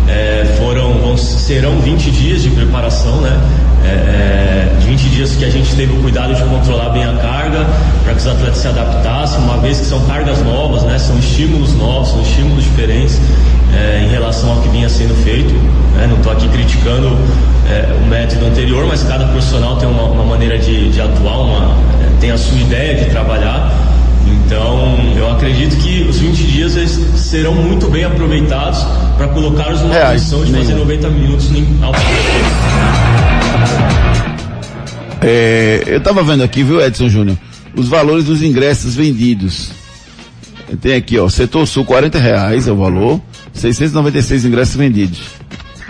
[0.07, 3.37] É, foram, vão, serão 20 dias de preparação, né?
[3.83, 7.65] É, é, 20 dias que a gente teve o cuidado de controlar bem a carga,
[8.03, 10.97] para que os atletas se adaptassem, uma vez que são cargas novas, né?
[10.97, 13.19] São estímulos novos, são estímulos diferentes
[13.73, 15.53] é, em relação ao que vinha sendo feito.
[15.95, 16.07] Né?
[16.07, 17.17] Não estou aqui criticando
[17.69, 21.75] é, o método anterior, mas cada profissional tem uma, uma maneira de, de atuar, uma,
[22.19, 23.71] tem a sua ideia de trabalhar.
[24.45, 28.79] Então, eu acredito que os 20 dias eles serão muito bem aproveitados
[29.17, 30.85] para colocar-nos numa Reais, condição de fazer nenhum.
[30.85, 31.99] 90 minutos em alta
[35.21, 37.37] É, eu tava vendo aqui, viu, Edson Júnior?
[37.75, 39.71] Os valores dos ingressos vendidos.
[40.81, 43.21] Tem aqui, ó, setor sul, 40 reais é o valor,
[43.57, 45.19] 696 ingressos vendidos.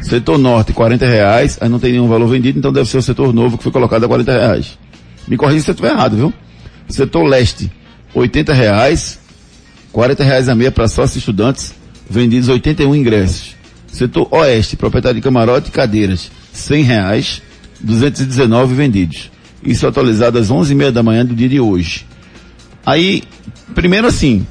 [0.01, 3.33] Setor norte, 40 reais, aí não tem nenhum valor vendido, então deve ser o setor
[3.33, 4.77] novo que foi colocado a 40 reais.
[5.27, 6.33] Me corrija se eu estiver errado, viu?
[6.87, 7.71] Setor leste,
[8.13, 9.19] 80 reais,
[9.91, 11.73] 40 reais a meia para sócios estudantes,
[12.09, 13.55] vendidos 81 ingressos.
[13.87, 17.41] Setor oeste, proprietário de camarote e cadeiras, 100 reais,
[17.79, 19.31] 219 vendidos.
[19.63, 22.05] Isso atualizado às 11h30 da manhã do dia de hoje.
[22.85, 23.23] Aí,
[23.75, 24.45] primeiro assim,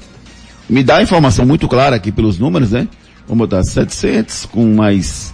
[0.69, 2.89] me dá a informação muito clara aqui pelos números, né?
[3.29, 5.33] Vamos botar 700 com mais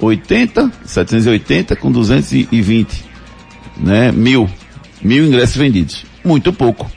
[0.00, 3.04] 80, 780 com 220,
[3.76, 4.10] né?
[4.12, 4.48] Mil,
[5.02, 6.04] mil ingressos vendidos.
[6.24, 6.90] Muito pouco.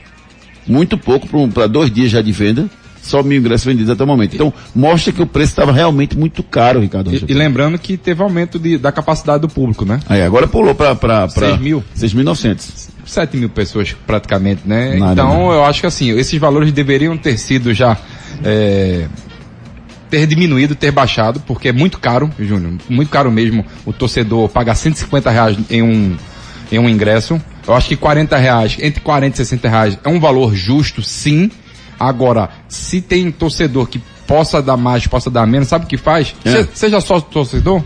[0.66, 2.68] Muito pouco para dois dias já de venda.
[3.02, 4.34] Só mil ingressos vendidos até o momento.
[4.34, 7.14] Então, mostra que o preço estava realmente muito caro, Ricardo.
[7.14, 10.00] E, e lembrando que teve aumento de- da capacidade do público, né?
[10.08, 11.28] Aí, agora pulou para...
[11.28, 11.82] 6 mil.
[11.96, 12.88] 6.900.
[13.06, 14.96] 7 mil pessoas praticamente, né?
[14.96, 15.54] Nada, então né?
[15.56, 17.96] eu acho que assim, esses valores deveriam ter sido já
[18.44, 19.06] é,
[20.10, 24.74] ter diminuído, ter baixado, porque é muito caro, Júnior, muito caro mesmo o torcedor pagar
[24.74, 26.16] 150 reais em um,
[26.72, 27.40] em um ingresso.
[27.66, 31.50] Eu acho que 40 reais, entre 40 e 60 reais é um valor justo, sim.
[32.00, 36.34] Agora, se tem torcedor que possa dar mais, possa dar menos, sabe o que faz?
[36.44, 36.62] É.
[36.64, 37.82] Se- Seja sócio torcedor,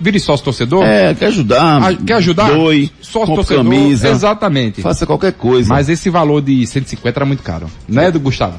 [0.00, 0.84] vire sócio torcedor.
[0.84, 2.50] É, quer ajudar, Ah, quer ajudar?
[2.50, 3.64] doe, Sócio torcedor.
[3.64, 4.82] camisa, Exatamente.
[4.82, 5.68] faça qualquer coisa.
[5.72, 7.66] Mas esse valor de 150 era muito caro.
[7.88, 8.58] Não é do Gustavo?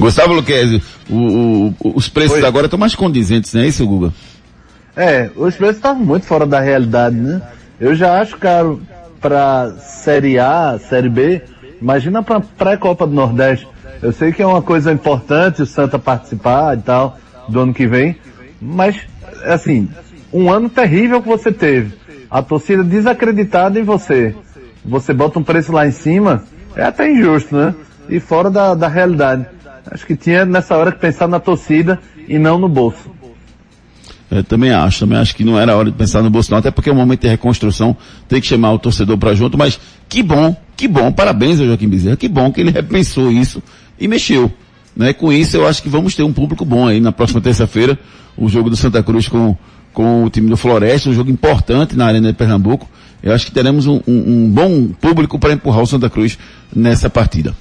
[0.00, 2.46] Gustavo Luquezzi, o, o- o- os preços Oi.
[2.46, 4.12] agora estão mais condizentes, não é isso, Guga?
[4.96, 7.40] É, os preços estavam muito fora da realidade, né?
[7.78, 8.80] Eu já acho caro
[9.20, 11.42] pra Série A, Série B,
[11.80, 13.66] imagina pra pré-Copa do Nordeste.
[14.02, 17.86] Eu sei que é uma coisa importante o Santa participar e tal, do ano que
[17.86, 18.16] vem,
[18.60, 18.96] mas,
[19.44, 19.88] assim,
[20.32, 21.94] um ano terrível que você teve.
[22.30, 24.34] A torcida desacreditada em você.
[24.84, 26.44] Você bota um preço lá em cima,
[26.76, 27.74] é até injusto, né?
[28.08, 29.46] E fora da, da realidade.
[29.90, 31.98] Acho que tinha nessa hora que pensar na torcida
[32.28, 33.10] e não no bolso.
[34.30, 36.70] Eu também acho, também acho que não era hora de pensar no bolso não, até
[36.70, 37.96] porque é um momento de reconstrução,
[38.28, 41.88] tem que chamar o torcedor para junto, mas que bom, que bom, parabéns ao Joaquim
[41.88, 43.60] Bezerra, que bom que ele repensou isso
[43.98, 44.48] e mexeu.
[44.96, 45.12] Né?
[45.12, 47.98] Com isso eu acho que vamos ter um público bom aí na próxima terça-feira,
[48.36, 49.56] o jogo do Santa Cruz com,
[49.92, 52.88] com o time do Floresta, um jogo importante na Arena de Pernambuco.
[53.20, 56.38] Eu acho que teremos um, um- um bom público para empurrar o Santa Cruz
[56.74, 57.52] nessa partida.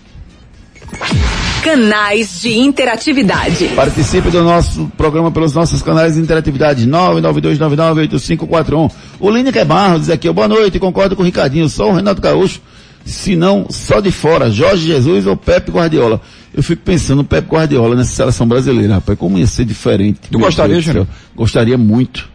[1.64, 3.68] Canais de interatividade.
[3.76, 8.90] Participe do nosso programa pelos nossos canais de interatividade 992998541.
[9.20, 12.22] O Lineker Barros diz aqui, ó, boa noite, concordo com o Ricardinho, só o Renato
[12.22, 12.62] Gaúcho,
[13.04, 16.22] se não, só de fora, Jorge Jesus ou Pepe Guardiola.
[16.54, 20.22] Eu fico pensando no Pepe Guardiola nessa seleção brasileira, rapaz, como ia ser diferente.
[20.32, 20.80] Tu gostaria.
[20.80, 21.06] Júnior?
[21.36, 22.30] Gostaria muito,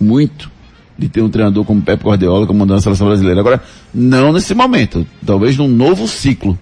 [0.00, 0.50] muito
[0.98, 3.40] de ter um treinador como Pepe Guardiola comandando a seleção brasileira.
[3.40, 3.62] Agora,
[3.92, 6.58] não nesse momento, talvez num novo ciclo.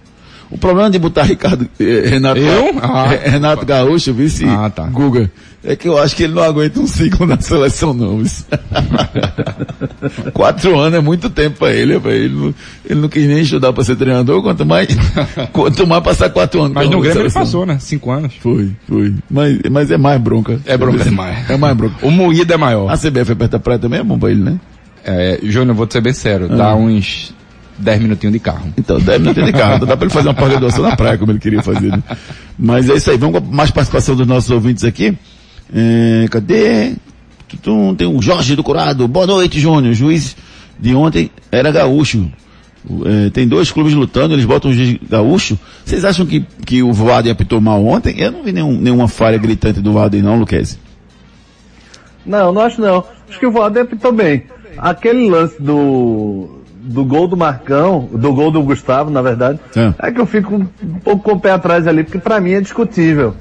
[0.51, 2.41] O problema de botar Ricardo, eh, Renato?
[2.81, 3.13] Ah.
[3.13, 4.83] eh, Renato Gaúcho, vice Ah, tá.
[4.87, 5.29] Guga,
[5.63, 8.23] é que eu acho que ele não aguenta um ciclo na seleção não.
[10.33, 12.53] Quatro anos é muito tempo para ele, ele não,
[12.85, 14.87] ele não quis nem estudar para ser treinador, quanto mais,
[15.53, 16.73] quanto mais passar quatro anos.
[16.73, 17.77] Mas no Grêmio ele passou, né?
[17.79, 18.33] Cinco anos.
[18.41, 19.13] Foi, foi.
[19.29, 20.59] Mas, mas é mais bronca.
[20.65, 21.49] É bronca demais.
[21.49, 21.95] É mais bronca.
[22.05, 22.89] O moído é maior.
[22.91, 24.59] A CBF aperta a praia também é bom pra ele, né?
[25.05, 26.75] É, Júnior, vou te ser bem sério, dá Ah.
[26.75, 27.33] uns
[27.79, 28.71] 10 minutinhos de carro.
[28.77, 29.85] Então, deve não ter de carro.
[29.85, 31.91] Dá pra ele fazer uma pós-graduação na praia, como ele queria fazer.
[31.91, 32.03] né?
[32.57, 33.17] Mas é isso aí.
[33.17, 35.17] Vamos com mais participação dos nossos ouvintes aqui.
[35.73, 36.93] É, cadê?
[37.97, 39.07] Tem o Jorge do Curado.
[39.07, 39.91] Boa noite, Júnior.
[39.91, 40.35] O juiz
[40.79, 42.29] de ontem era gaúcho.
[43.05, 45.59] É, tem dois clubes lutando, eles botam o juiz gaúcho.
[45.83, 48.15] Vocês acham que, que o Vaden apitou mal ontem?
[48.19, 50.77] Eu não vi nenhum, nenhuma falha gritante do Vaden, não, Luquezzi.
[52.25, 53.03] Não, não acho não.
[53.29, 54.43] Acho que o Voaden apitou bem.
[54.77, 59.93] Aquele lance do, do gol do Marcão, do gol do Gustavo, na verdade, É.
[60.07, 60.65] é, que eu fico um,
[61.03, 63.33] pouco com o pé atrás ali, porque pra mim é discutível.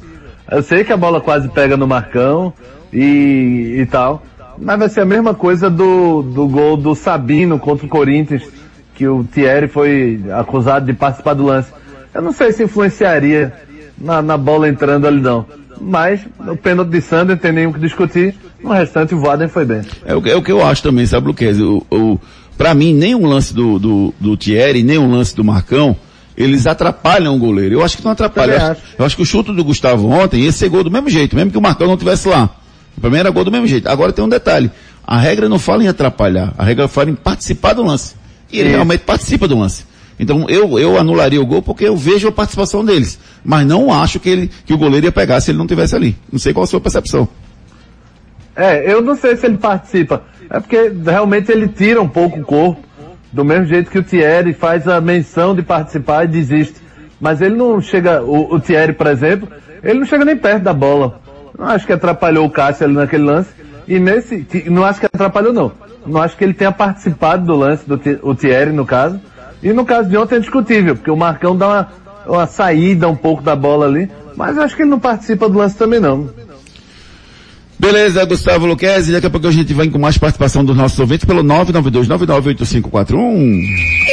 [0.50, 2.52] Eu sei que a bola quase pega no Marcão
[2.92, 4.22] e, e tal,
[4.58, 8.42] mas vai ser a mesma coisa do, do gol do Sabino contra o Corinthians,
[8.94, 11.70] que o Thierry foi acusado de participar do lance.
[12.12, 13.52] Eu não sei se influenciaria
[13.96, 15.46] na, na bola entrando ali não.
[15.80, 18.34] Mas o pênalti de Sander não tem o que discutir.
[18.60, 19.82] No restante o Vaden foi bem.
[20.04, 21.62] É o, que- é o que eu acho também, sabe, Luquezzi?
[21.62, 22.18] O, o,
[22.58, 25.96] pra mim, nem um lance do, do, do Thierry, nem um lance do Marcão,
[26.36, 27.76] eles atrapalham o goleiro.
[27.76, 28.52] Eu acho que não atrapalha.
[28.52, 31.08] Eu acho, eu acho que o chute do Gustavo ontem ia ser gol do mesmo
[31.08, 32.50] jeito, mesmo que o Marcão não tivesse lá.
[33.00, 33.88] Pra mim era gol do mesmo jeito.
[33.88, 34.70] Agora tem um detalhe.
[35.06, 36.52] A regra não fala em atrapalhar.
[36.58, 38.14] A regra fala em participar do lance.
[38.52, 38.74] E ele Isso.
[38.74, 39.84] realmente participa do lance.
[40.18, 43.18] Então eu, eu anularia o gol porque eu vejo a participação deles.
[43.44, 46.16] Mas não acho que, ele, que o goleiro ia pegar se ele não tivesse ali.
[46.30, 47.28] Não sei qual a sua percepção.
[48.56, 50.24] É, eu não sei se ele participa.
[50.50, 52.82] É porque realmente ele tira um pouco o corpo,
[53.30, 56.80] do mesmo jeito que o Thierry faz a menção de participar e desiste.
[57.20, 59.48] Mas ele não chega, o, o Thierry, por exemplo,
[59.82, 61.20] ele não chega nem perto da bola.
[61.58, 63.50] Não acho que atrapalhou o Cássio ali naquele lance.
[63.86, 65.72] E nesse, não acho que atrapalhou não.
[66.06, 69.20] Não acho que ele tenha participado do lance, do o Thierry no caso.
[69.62, 71.88] E no caso de ontem é discutível, porque o Marcão dá uma,
[72.26, 74.10] uma saída um pouco da bola ali.
[74.36, 76.30] Mas acho que ele não participa do lance também não.
[77.78, 81.24] Beleza, Gustavo Luquezzi, daqui a pouco a gente vai com mais participação dos nossos ouvintes
[81.24, 83.62] pelo 992998541.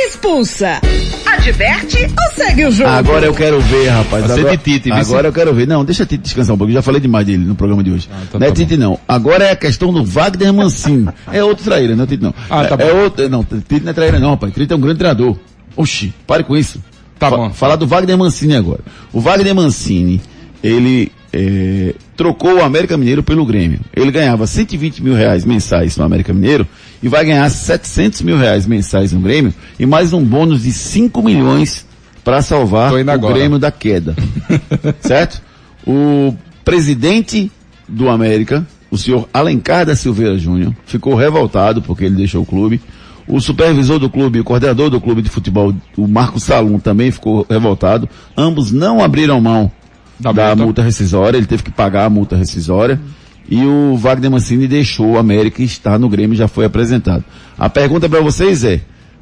[0.07, 0.79] Expulsa.
[1.25, 2.89] Adverte ou segue o jogo?
[2.89, 4.25] Agora eu quero ver, rapaz.
[4.27, 5.67] Ser Agora, de Tite, viu, agora eu quero ver.
[5.67, 6.69] Não, deixa a Tite descansar um pouco.
[6.71, 8.07] Eu já falei demais dele no programa de hoje.
[8.27, 8.99] então não é tá Tite não.
[9.07, 11.09] Agora é a questão do Wagner Mancini.
[11.31, 12.33] é outro traíra, não é Tite não.
[12.49, 12.99] Ah, tá é, é bom.
[13.01, 14.53] outro, não, Tite não é traíra não, rapaz.
[14.53, 15.35] Tite é um grande treinador.
[15.75, 16.79] Oxi, pare com isso.
[17.17, 17.49] Tá Fa- bom.
[17.51, 18.81] Falar do Wagner Mancini agora.
[19.11, 20.21] O Wagner Mancini,
[20.63, 23.81] ele é, trocou o América Mineiro pelo Grêmio.
[23.93, 26.65] Ele ganhava 120 mil reais mensais no América Mineiro
[27.03, 31.21] e vai ganhar 700 mil reais mensais no Grêmio e mais um bônus de 5
[31.21, 31.85] milhões
[32.23, 33.33] para salvar o agora.
[33.33, 34.15] Grêmio da queda.
[35.01, 35.41] certo?
[35.85, 37.51] O presidente
[37.87, 42.79] do América, o senhor Alencar da Silveira Júnior, ficou revoltado porque ele deixou o clube.
[43.27, 47.45] O supervisor do clube, o coordenador do clube de futebol, o Marco Salum, também ficou
[47.49, 48.07] revoltado.
[48.37, 49.71] Ambos não abriram mão
[50.19, 50.81] da, multa.
[50.81, 52.99] rescisória, ele teve que pagar a multa rescisória.
[53.47, 57.23] E o Wagner Mancini deixou o América e está no Grêmio, já foi apresentado.
[57.57, 58.81] A pergunta para vocês é,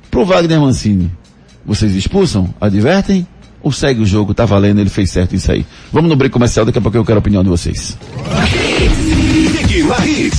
[0.09, 1.11] pro Wagner Mancini,
[1.65, 3.27] vocês expulsam, advertem
[3.61, 5.65] ou segue o jogo, tá valendo, ele fez certo isso aí.
[5.91, 7.97] Vamos no break comercial, daqui a pouco eu quero a opinião de vocês.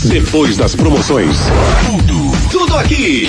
[0.08, 1.36] Depois das promoções.
[1.86, 3.28] Tudo, tudo aqui.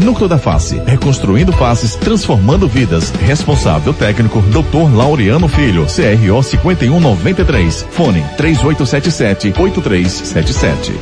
[0.00, 3.12] Núcleo da Face, reconstruindo faces, transformando vidas.
[3.20, 4.94] Responsável técnico, Dr.
[4.94, 7.86] Laureano Filho, CRO 5193.
[7.90, 10.92] Fone 3877-8377.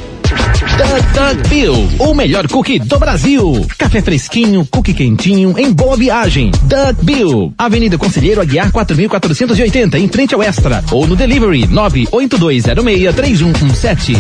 [1.14, 3.66] Doug Bill, o melhor cookie do Brasil.
[3.78, 6.50] Café fresquinho, cookie quentinho, em boa viagem.
[6.62, 10.82] Doug Bill, Avenida Conselheiro Aguiar 4480, em frente ao Extra.
[10.90, 14.16] Ou no delivery 982063117.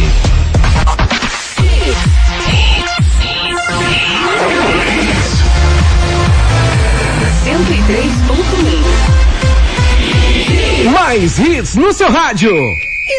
[10.92, 12.52] Mais hits no seu rádio.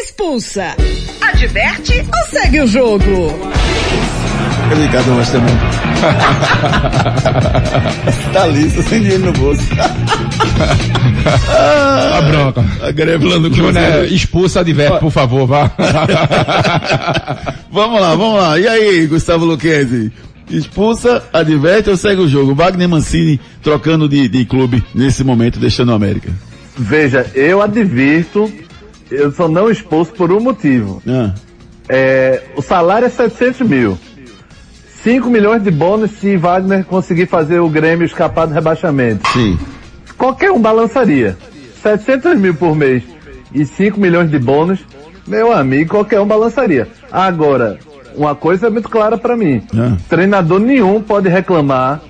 [0.01, 0.75] Expulsa.
[1.21, 3.34] Adverte ou segue o jogo?
[4.75, 5.56] Ricardo nós também.
[8.34, 9.62] tá liso, sem dinheiro no bolso.
[12.13, 12.62] A bronca.
[12.82, 14.06] A lá no Júnior, Cruzeiro.
[14.13, 15.71] expulsa adverte, por favor, vá.
[17.71, 18.60] Vamos lá, vamos lá.
[18.60, 20.12] E aí, Gustavo Luquezzi?
[20.49, 22.54] Expulsa, adverte ou segue o jogo?
[22.56, 26.32] Wagner Mancini trocando de, de clube nesse momento, deixando o América.
[26.77, 28.51] Veja, eu advirto,
[29.09, 31.01] eu só não expulso por um motivo.
[31.07, 31.33] Ah.
[31.88, 33.97] É, o salário é 700 mil.
[35.03, 39.27] 5 milhões de bônus se Wagner conseguir fazer o Grêmio escapar do rebaixamento.
[39.29, 39.57] Sim.
[40.17, 41.38] Qualquer um balançaria.
[41.83, 43.03] 700 mil por mês
[43.53, 44.79] e 5 milhões de bônus,
[45.27, 46.88] meu amigo, qualquer um balançaria.
[47.11, 47.77] Agora,
[48.15, 49.61] uma coisa é muito clara para mim.
[49.77, 49.95] Ah.
[50.09, 52.01] Treinador nenhum pode reclamar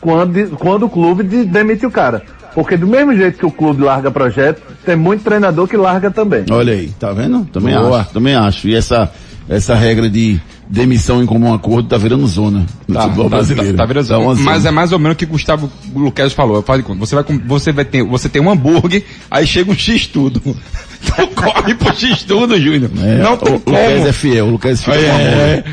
[0.00, 2.22] quando, quando o clube de- demite o cara.
[2.54, 6.44] Porque do mesmo jeito que o clube larga projeto, tem muito treinador que larga também.
[6.50, 7.44] Olha aí, tá vendo?
[7.52, 8.00] Também Boa.
[8.00, 8.68] acho, também acho.
[8.68, 9.10] E essa,
[9.48, 13.76] essa regra de demissão em comum acordo tá virando zona no Tá, futebol tá, brasileiro.
[13.76, 14.36] tá virando Tá uma zona.
[14.36, 14.50] zona.
[14.50, 16.62] Mas é mais ou menos o que o Gustavo Luquez falou.
[16.62, 17.00] Faz de conta.
[17.00, 20.40] Você vai, com- você vai ter, você tem um hambúrguer, aí chega um X tudo.
[21.02, 22.90] Então corre pro X tudo, Júnior.
[23.02, 23.76] É, Não tem o como.
[23.76, 25.00] Lucas é fiel, o Lucas É, com amor.
[25.20, 25.64] é,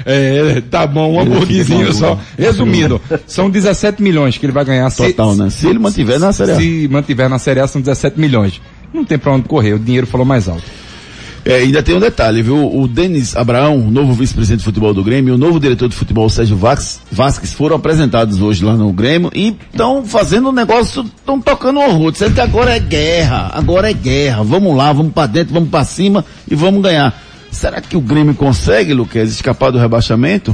[0.57, 2.19] é, tá bom, um Ele hambúrguerzinho com só.
[2.37, 4.89] Resumindo, são 17 milhões que ele vai ganhar.
[4.91, 5.49] Total, né?
[5.49, 6.55] Se ele mantiver na Série A.
[6.55, 8.61] Se mantiver na Série A, são 17 milhões.
[8.93, 10.63] Não tem pra onde correr, o dinheiro falou mais alto.
[11.47, 12.75] É, ainda tem um detalhe, viu?
[12.75, 16.29] O Denis Abraão, novo vice-presidente de futebol do Grêmio, e o novo diretor de futebol,
[16.29, 21.39] Sérgio Vax, Vasques, foram apresentados hoje lá no Grêmio e estão fazendo um negócio, estão
[21.39, 25.53] tocando horror, dizendo que agora é guerra, agora é guerra, vamos lá, vamos pra dentro,
[25.53, 27.17] vamos pra cima e vamos ganhar.
[27.49, 30.53] Será que o Grêmio consegue, Luquez, escapar do rebaixamento?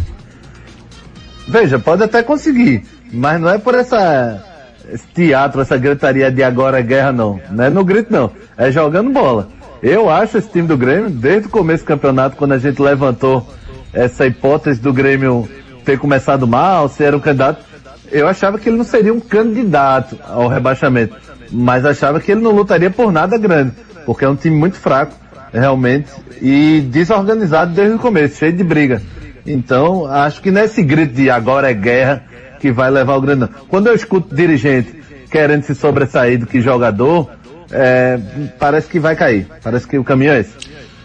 [1.47, 4.43] Veja, pode até conseguir, mas não é por essa
[4.91, 7.41] esse teatro, essa gritaria de agora é guerra não.
[7.49, 9.49] Não é no grito não, é jogando bola.
[9.83, 13.45] Eu acho esse time do Grêmio, desde o começo do campeonato, quando a gente levantou
[13.91, 15.45] essa hipótese do Grêmio
[15.83, 17.65] ter começado mal, ser um candidato,
[18.09, 21.17] eu achava que ele não seria um candidato ao rebaixamento,
[21.51, 23.73] mas achava que ele não lutaria por nada grande,
[24.05, 25.15] porque é um time muito fraco,
[25.51, 26.09] realmente,
[26.41, 29.01] e desorganizado desde o começo, cheio de briga.
[29.45, 32.23] Então, acho que não é esse grito de agora é guerra
[32.57, 33.49] que vai levar o Grêmio.
[33.67, 37.29] Quando eu escuto dirigente querendo se sobressair do que jogador,
[37.73, 38.19] é,
[38.59, 39.47] parece que vai cair.
[39.63, 40.51] Parece que o caminho é esse.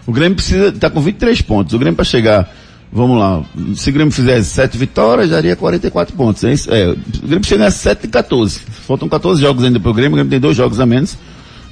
[0.07, 1.75] O Grêmio precisa, tá com 23 pontos.
[1.75, 2.51] O Grêmio para chegar,
[2.93, 3.43] vamos lá,
[3.75, 6.45] se o Grêmio fizer 7 vitórias, já daria 44 pontos.
[6.45, 6.73] É isso?
[6.73, 8.61] É, o Grêmio precisa ganhar 7 e 14.
[8.87, 11.17] Faltam 14 jogos ainda pro Grêmio, o Grêmio tem dois jogos a menos.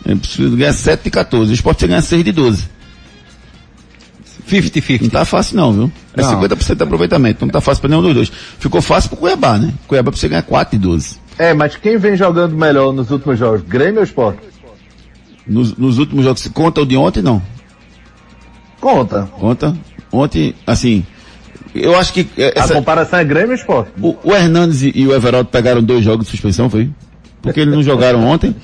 [0.05, 1.51] Ele precisa ganhar 7 e 14.
[1.51, 2.77] O Sport precisa ganhar 6 de 12.
[4.49, 5.03] 50-50.
[5.03, 5.93] Não tá fácil não, viu?
[6.17, 6.41] É Não.
[6.43, 7.45] 50% de aproveitamento.
[7.45, 8.33] Não tá fácil para nenhum dos dois.
[8.59, 9.73] Ficou fácil pro Cuiabá, né?
[9.89, 11.17] Cuiabá precisa ganhar 4 e 12.
[11.39, 13.63] É, mas quem vem jogando melhor nos últimos jogos?
[13.63, 14.37] Grêmio ou Sport?
[15.47, 17.41] Nos, nos últimos jogos, conta o de ontem, não?
[18.81, 19.29] Conta.
[19.39, 19.77] Conta.
[20.13, 21.05] Ontem, assim,
[21.75, 22.27] eu acho que...
[22.37, 23.89] é, A comparação é Grêmio ou Sport?
[24.01, 26.91] O, o Hernandes e, e o Everaldo pegaram dois jogos de suspensão, foi?
[27.47, 28.55] Porque eles não jogaram ontem.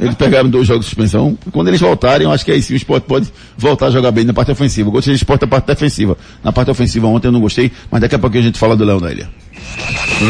[0.00, 1.36] Eles pegaram dois jogos de suspensão.
[1.52, 4.24] Quando eles voltarem, eu acho que aí sim o esporte pode voltar a jogar bem
[4.24, 4.88] na parte ofensiva.
[4.88, 6.16] Eu gostei do esporte na parte defensiva.
[6.42, 8.82] Na parte ofensiva ontem eu não gostei, mas daqui a pouco a gente fala do
[8.82, 9.28] Léo da Ilha.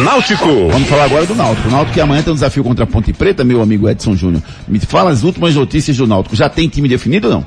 [0.03, 0.69] Náutico.
[0.71, 1.69] Vamos falar agora do Náutico.
[1.69, 4.43] O Náutico que amanhã tem um desafio contra a Ponte Preta, meu amigo Edson Júnior.
[4.67, 6.35] Me fala as últimas notícias do Náutico.
[6.35, 7.45] Já tem time definido ou não?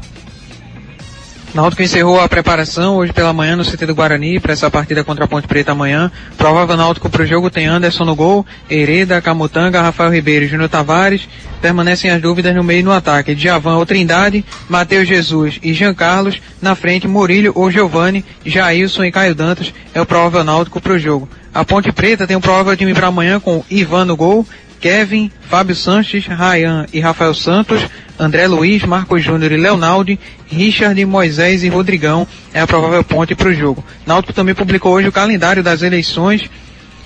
[1.52, 5.26] Náutico encerrou a preparação hoje pela manhã no CT do Guarani para essa partida contra
[5.26, 6.12] a Ponte Preta amanhã.
[6.38, 10.70] Provável Náutico para o jogo tem Anderson no gol, Hereda, Camutanga, Rafael Ribeiro e Júnior
[10.70, 11.28] Tavares.
[11.60, 13.34] Permanecem as dúvidas no meio e no ataque.
[13.34, 16.39] Djavan ou Trindade, Matheus Jesus e Jean Carlos.
[16.62, 21.00] Na frente, Murilo ou Giovani, Jailson e Caio Dantas é o provável Náutico para o
[21.00, 21.28] jogo.
[21.52, 24.45] A Ponte Preta tem um provável time para amanhã com Ivan no gol,
[24.80, 27.86] Kevin, Fábio Sanches, Ryan e Rafael Santos,
[28.17, 33.49] André Luiz, Marcos Júnior e Leonaldi, Richard, Moisés e Rodrigão é a provável ponte para
[33.49, 33.84] o jogo.
[34.05, 36.49] Náutico também publicou hoje o calendário das eleições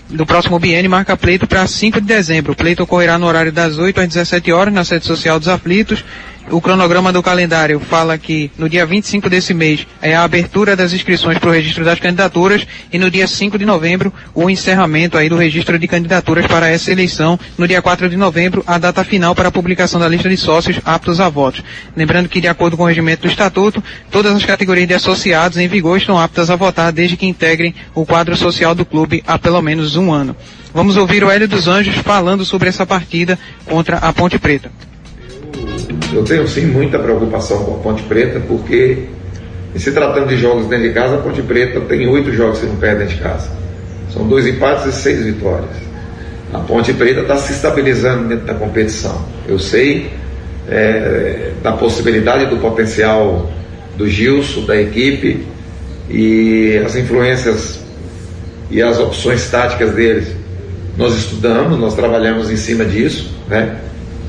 [0.09, 2.51] do próximo biênio marca pleito para 5 de dezembro.
[2.53, 6.03] O pleito ocorrerá no horário das 8 às 17 horas na sede social dos aflitos.
[6.52, 10.94] O cronograma do calendário fala que no dia 25 desse mês é a abertura das
[10.94, 15.30] inscrições para o registro das candidaturas e no dia 5 de novembro o encerramento aí
[15.30, 17.39] do registro de candidaturas para essa eleição.
[17.58, 20.80] No dia 4 de novembro a data final para a publicação da lista de sócios
[20.86, 21.64] aptos a votos.
[21.96, 23.82] Lembrando que de acordo com o regimento do estatuto,
[24.12, 28.06] todas as categorias de associados em vigor estão aptas a votar desde que integrem o
[28.06, 30.36] quadro social do clube há pelo menos um ano.
[30.74, 34.70] Vamos ouvir o Hélio dos Anjos falando sobre essa partida contra a Ponte Preta.
[36.14, 39.06] Eu tenho sim muita preocupação com a Ponte Preta, porque
[39.76, 42.76] se tratando de jogos dentro de casa, a Ponte Preta tem oito jogos que não
[42.76, 43.49] perde dentro de casa.
[44.12, 45.72] São dois empates e seis vitórias.
[46.54, 49.26] A Ponte Preta está se estabilizando dentro da competição.
[49.47, 50.12] Eu sei
[50.70, 53.51] é, da possibilidade do potencial
[53.97, 55.45] do Gilson, da equipe
[56.10, 57.80] e as influências
[58.70, 60.28] e as opções táticas deles.
[60.95, 63.78] Nós estudamos, nós trabalhamos em cima disso, né?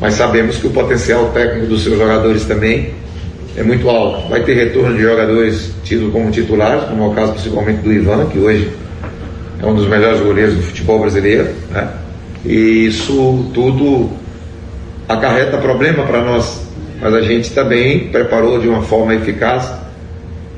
[0.01, 2.93] Mas sabemos que o potencial técnico dos seus jogadores também
[3.57, 4.29] é muito alto.
[4.29, 8.27] Vai ter retorno de jogadores tidos como titulares, como é o caso principalmente do Ivan,
[8.27, 8.71] que hoje
[9.63, 11.49] é um dos melhores goleiros do futebol brasileiro.
[11.71, 11.89] Né?
[12.45, 14.11] E isso tudo
[15.09, 16.61] acarreta problema para nós,
[17.01, 19.73] mas a gente também preparou de uma forma eficaz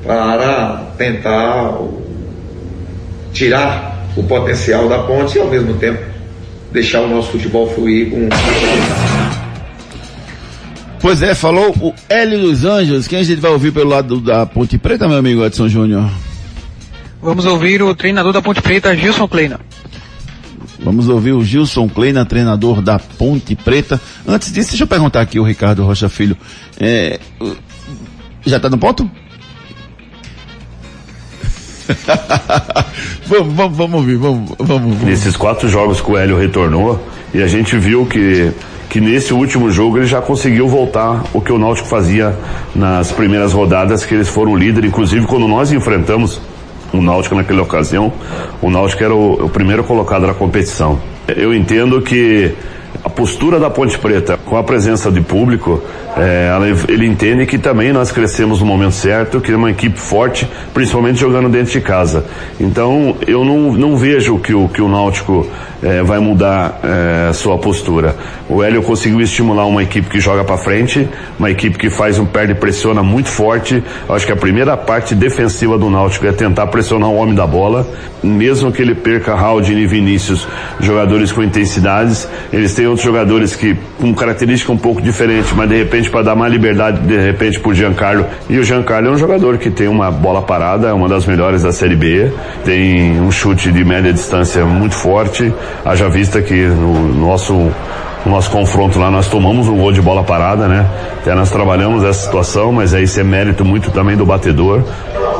[0.03, 1.77] para tentar
[3.33, 6.01] tirar o potencial da ponte e ao mesmo tempo
[6.71, 8.27] deixar o nosso futebol fluir com
[10.99, 13.07] Pois é, falou o Hélio dos Anjos.
[13.07, 16.09] Quem a gente vai ouvir pelo lado da Ponte Preta, meu amigo Edson Júnior?
[17.21, 19.59] Vamos ouvir o treinador da Ponte Preta, Gilson Kleina.
[20.79, 23.99] Vamos ouvir o Gilson Kleina, treinador da Ponte Preta.
[24.27, 26.37] Antes disso, deixa eu perguntar aqui o Ricardo Rocha Filho.
[26.79, 27.19] É,
[28.45, 29.09] já está no ponto?
[33.27, 35.01] vamos, vamos, vamos ouvir, vamos, vamos, vamos.
[35.03, 38.51] Nesses quatro jogos que o Hélio retornou, e a gente viu que,
[38.89, 42.37] que nesse último jogo ele já conseguiu voltar o que o Náutico fazia
[42.75, 46.41] nas primeiras rodadas, que eles foram líder, inclusive quando nós enfrentamos
[46.93, 48.13] o Náutico naquela ocasião,
[48.61, 50.99] o Náutico era o, o primeiro colocado na competição.
[51.27, 52.53] Eu entendo que
[53.03, 55.81] a postura da Ponte Preta, com a presença de público,
[56.17, 56.49] é,
[56.89, 61.19] ele entende que também nós crescemos no momento certo, que é uma equipe forte, principalmente
[61.19, 62.25] jogando dentro de casa.
[62.59, 65.47] Então, eu não, não vejo que o, que o Náutico
[65.81, 68.15] é, vai mudar é, sua postura.
[68.49, 71.07] O Hélio conseguiu estimular uma equipe que joga para frente,
[71.37, 73.83] uma equipe que faz um perde e pressiona muito forte.
[74.09, 77.87] Acho que a primeira parte defensiva do Náutico é tentar pressionar o homem da bola,
[78.23, 80.47] mesmo que ele perca Haldin e Vinícius,
[80.79, 85.75] jogadores com intensidades, eles têm outros jogadores que com característica um pouco diferente, mas de
[85.75, 88.25] repente para dar mais liberdade de repente pro Giancarlo.
[88.47, 91.63] E o Giancarlo é um jogador que tem uma bola parada, é uma das melhores
[91.63, 92.31] da Série B,
[92.63, 95.51] tem um chute de média distância muito forte,
[95.83, 97.71] haja vista que no nosso
[98.25, 100.85] no nosso confronto lá nós tomamos um gol de bola parada, né?
[101.19, 104.83] Até nós trabalhamos essa situação, mas aí isso é mérito muito também do batedor.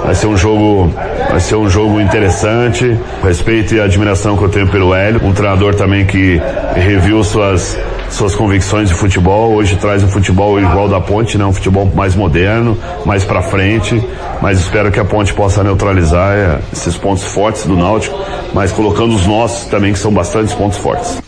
[0.04, 0.94] Vai ser um jogo,
[1.30, 2.98] vai ser um jogo interessante.
[3.24, 6.42] Respeito e admiração que eu tenho pelo Hélio, um treinador também que
[6.76, 7.78] reviu suas
[8.10, 9.54] suas convicções de futebol.
[9.54, 11.46] Hoje traz um futebol igual da Ponte, né?
[11.46, 14.02] Um futebol mais moderno, mais para frente.
[14.42, 18.18] Mas espero que a Ponte possa neutralizar é, esses pontos fortes do Náutico,
[18.54, 21.22] mas colocando os nossos também que são bastantes pontos fortes.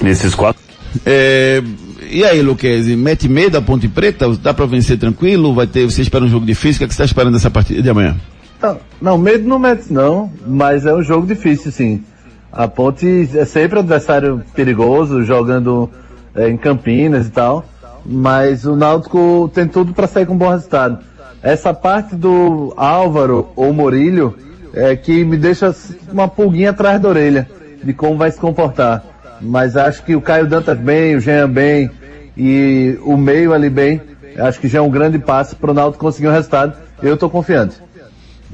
[0.00, 0.61] Nesses quatro
[1.04, 1.62] É,
[2.10, 4.28] e aí, Luquezzi, mete medo da Ponte Preta?
[4.36, 5.54] Dá pra vencer tranquilo?
[5.54, 6.76] Vai ter, você espera um jogo difícil?
[6.76, 8.16] O que, é que você está esperando dessa partida de amanhã?
[8.60, 12.04] Não, não, medo não mete não, mas é um jogo difícil sim.
[12.52, 15.90] A Ponte é sempre adversário perigoso, jogando
[16.34, 17.64] é, em Campinas e tal,
[18.04, 20.98] mas o Náutico tem tudo para sair com um bom resultado.
[21.42, 24.36] Essa parte do Álvaro ou Morilho
[24.74, 25.74] é que me deixa
[26.12, 27.48] uma pulguinha atrás da orelha
[27.82, 29.02] de como vai se comportar.
[29.42, 31.90] Mas acho que o Caio Dantas bem, o Jean bem
[32.36, 34.00] e o meio ali bem,
[34.38, 36.74] acho que já é um grande passo para o Náutico conseguir um resultado.
[37.02, 37.76] Eu estou confiante.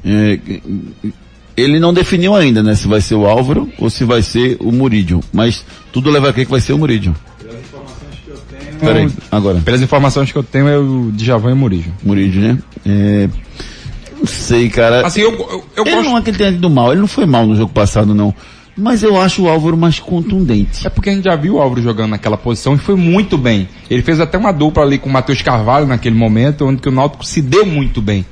[0.03, 0.39] É,
[1.55, 2.73] ele não definiu ainda, né?
[2.73, 5.19] Se vai ser o Álvaro ou se vai ser o Murídio.
[5.31, 7.15] Mas tudo leva a crer que vai ser o Murídio.
[8.79, 9.59] Peraí, agora.
[9.59, 11.93] Pelas informações que eu tenho é o Djavan e o Murídio.
[12.01, 12.57] Murídio, né?
[12.85, 13.29] É,
[14.17, 15.05] não sei, cara.
[15.05, 16.09] Assim, eu, eu, eu ele gosto...
[16.09, 18.33] não é que ele tenha ido mal, ele não foi mal no jogo passado, não.
[18.79, 20.87] Mas eu acho o Álvaro mais contundente.
[20.87, 23.67] É porque a gente já viu o Álvaro jogando naquela posição e foi muito bem.
[23.89, 27.25] Ele fez até uma dupla ali com o Matheus Carvalho naquele momento, onde o Náutico
[27.25, 28.25] se deu muito bem.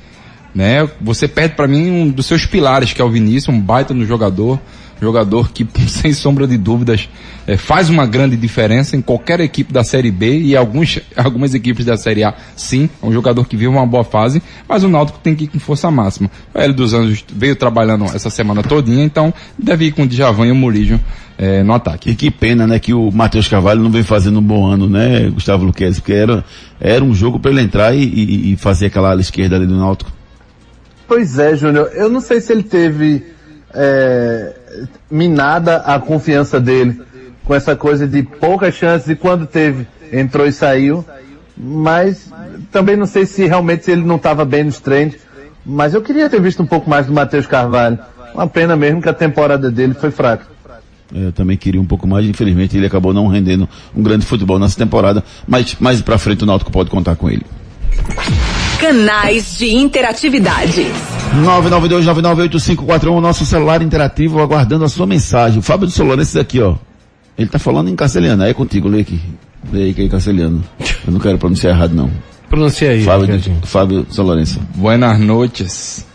[0.54, 0.88] Né?
[1.00, 4.06] Você perde para mim um dos seus pilares, que é o Vinícius, um baita no
[4.06, 4.58] jogador,
[5.00, 7.08] jogador que, sem sombra de dúvidas,
[7.46, 11.84] é, faz uma grande diferença em qualquer equipe da Série B e alguns, algumas equipes
[11.84, 15.18] da Série A, sim, é um jogador que vive uma boa fase, mas o Náutico
[15.18, 16.30] tem que ir com força máxima.
[16.54, 20.46] O Hélio dos Anjos veio trabalhando essa semana todinha, então deve ir com o Djavan
[20.46, 21.00] e o Murídio
[21.38, 22.10] é, no ataque.
[22.10, 25.30] E que pena, né, que o Matheus Carvalho não vem fazendo um bom ano, né,
[25.30, 26.44] Gustavo Luquezzi, porque era,
[26.80, 29.76] era um jogo para ele entrar e, e, e fazer aquela ala esquerda ali do
[29.76, 30.10] Náutico.
[31.06, 31.90] Pois é, Júnior.
[31.94, 33.24] Eu não sei se ele teve
[33.78, 34.52] é,
[35.10, 37.00] minada a confiança dele
[37.44, 41.04] com essa coisa de poucas chances e quando teve entrou e saiu.
[41.56, 42.30] Mas
[42.70, 45.14] também não sei se realmente ele não estava bem nos treinos.
[45.64, 47.98] Mas eu queria ter visto um pouco mais do Matheus Carvalho.
[48.34, 50.46] Uma pena mesmo que a temporada dele foi fraca.
[51.12, 53.66] Eu também queria um pouco mais, infelizmente ele acabou não rendendo
[53.96, 57.46] um grande futebol nessa temporada, mas mais pra frente o Náutico pode contar com ele.
[58.80, 60.86] Canais de interatividade.
[61.44, 65.58] 992998541, o nosso celular interativo aguardando a sua mensagem.
[65.58, 66.76] O Fábio do Solorense aqui, ó.
[67.36, 69.20] Ele tá falando em castelhano, aí é contigo, lê aqui.
[69.72, 70.64] Lê aí que é em castelhano.
[71.06, 72.10] Eu não quero pronunciar errado não.
[72.48, 73.02] Pronuncia aí.
[73.02, 73.60] Fábio, Ricardinho.
[73.64, 74.60] Fábio Solorense.
[74.74, 76.06] Buenas noches.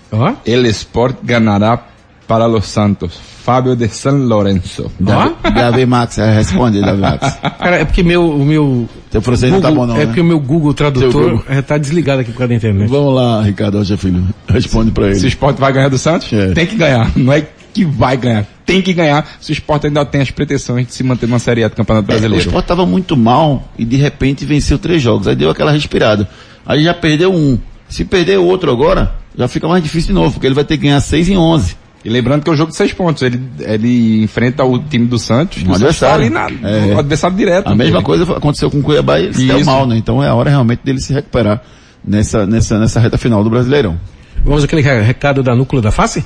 [0.46, 1.86] El Sport ganará
[2.28, 3.33] para los Santos.
[3.44, 4.90] Fábio de San Lorenzo.
[5.00, 7.38] Davi, Davi Max, é, responde, Davi Max.
[7.60, 8.88] Cara, é porque meu, o meu.
[9.12, 10.06] Teu francês não tá bom não, É né?
[10.06, 11.44] porque o meu Google Tradutor Google.
[11.50, 12.88] é, tá desligado aqui por causa da internet.
[12.90, 14.24] Vamos lá, Ricardo Rocha Filho.
[14.48, 15.16] Responde pra ele.
[15.16, 17.12] Se o Sport vai ganhar do Santos, tem que ganhar.
[17.18, 18.46] Não é que vai ganhar.
[18.66, 21.66] Tem que ganhar se o Sport ainda tem as pretensões de se manter na Série
[21.66, 22.46] A do Campeonato O Brasileiro.
[22.46, 25.28] Sport tava muito mal e de repente venceu três jogos.
[25.28, 26.30] Aí deu aquela respirada.
[26.66, 27.60] Aí já perdeu um.
[27.90, 30.78] Se perder o outro agora, já fica mais difícil de novo, porque ele vai ter
[30.78, 31.76] que ganhar seis em onze.
[32.06, 33.24] E lembrando que é o jogo de seis pontos.
[33.24, 35.62] Ele, ele enfrenta o time do Santos.
[35.64, 36.60] e Um o Santos tá ali adversário.
[36.62, 37.00] na, É.
[37.00, 37.68] adversário direto.
[37.68, 38.04] A mesma dele.
[38.06, 39.96] coisa aconteceu com o Cuiabá e ele se deu mal, né?
[39.98, 41.62] Então é a hora realmente dele se recuperar
[42.04, 43.98] nessa, nessa, nessa reta final do Brasileirão.
[44.44, 46.26] Vamos aquele re- recado da núcleo da face?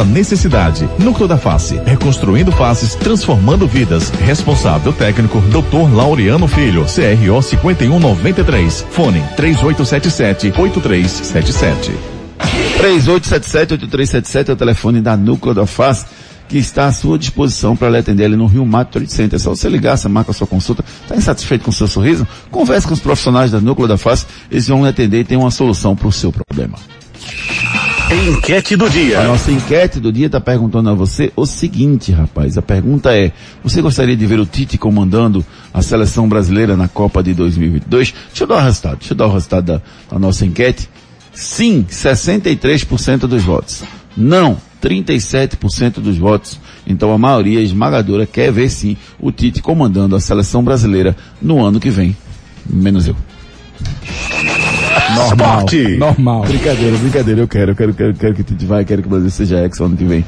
[0.03, 0.89] necessidade.
[0.99, 4.09] Núcleo da Face, reconstruindo faces, transformando vidas.
[4.09, 5.93] Responsável técnico, Dr.
[5.93, 8.85] Laureano Filho, CRO 5193.
[8.91, 11.91] Fone 3877-8377.
[12.79, 16.05] 3877-8377 é o telefone da Núcleo da Face
[16.51, 19.37] que está à sua disposição para lhe atender ali no Rio Mato Trade Center.
[19.37, 20.83] É só você ligar, você marca a sua consulta.
[21.03, 22.27] Está insatisfeito com o seu sorriso?
[22.51, 24.25] Converse com os profissionais da Núcleo da Face.
[24.51, 26.77] Eles vão lhe atender e tem uma solução para o seu problema.
[28.11, 29.21] Enquete do dia.
[29.21, 32.57] A nossa enquete do dia está perguntando a você o seguinte, rapaz.
[32.57, 33.31] A pergunta é:
[33.63, 38.13] você gostaria de ver o Tite comandando a seleção brasileira na Copa de 2022?
[38.27, 38.97] Deixa eu dar o resultado.
[38.97, 39.81] Deixa eu dar o resultado da,
[40.11, 40.89] da nossa enquete.
[41.31, 43.81] Sim, 63% dos votos.
[44.17, 46.59] Não, 37% dos votos.
[46.85, 51.79] Então a maioria esmagadora quer ver sim o Tite comandando a seleção brasileira no ano
[51.79, 52.17] que vem.
[52.69, 53.15] Menos eu.
[55.15, 55.57] Normal.
[55.57, 55.97] Esporte.
[55.97, 56.41] Normal.
[56.43, 57.41] Brincadeira, brincadeira.
[57.41, 59.79] Eu quero, eu quero, quero, quero que Tite vai, quero que o Brasil seja ex
[59.79, 60.25] ano que vem.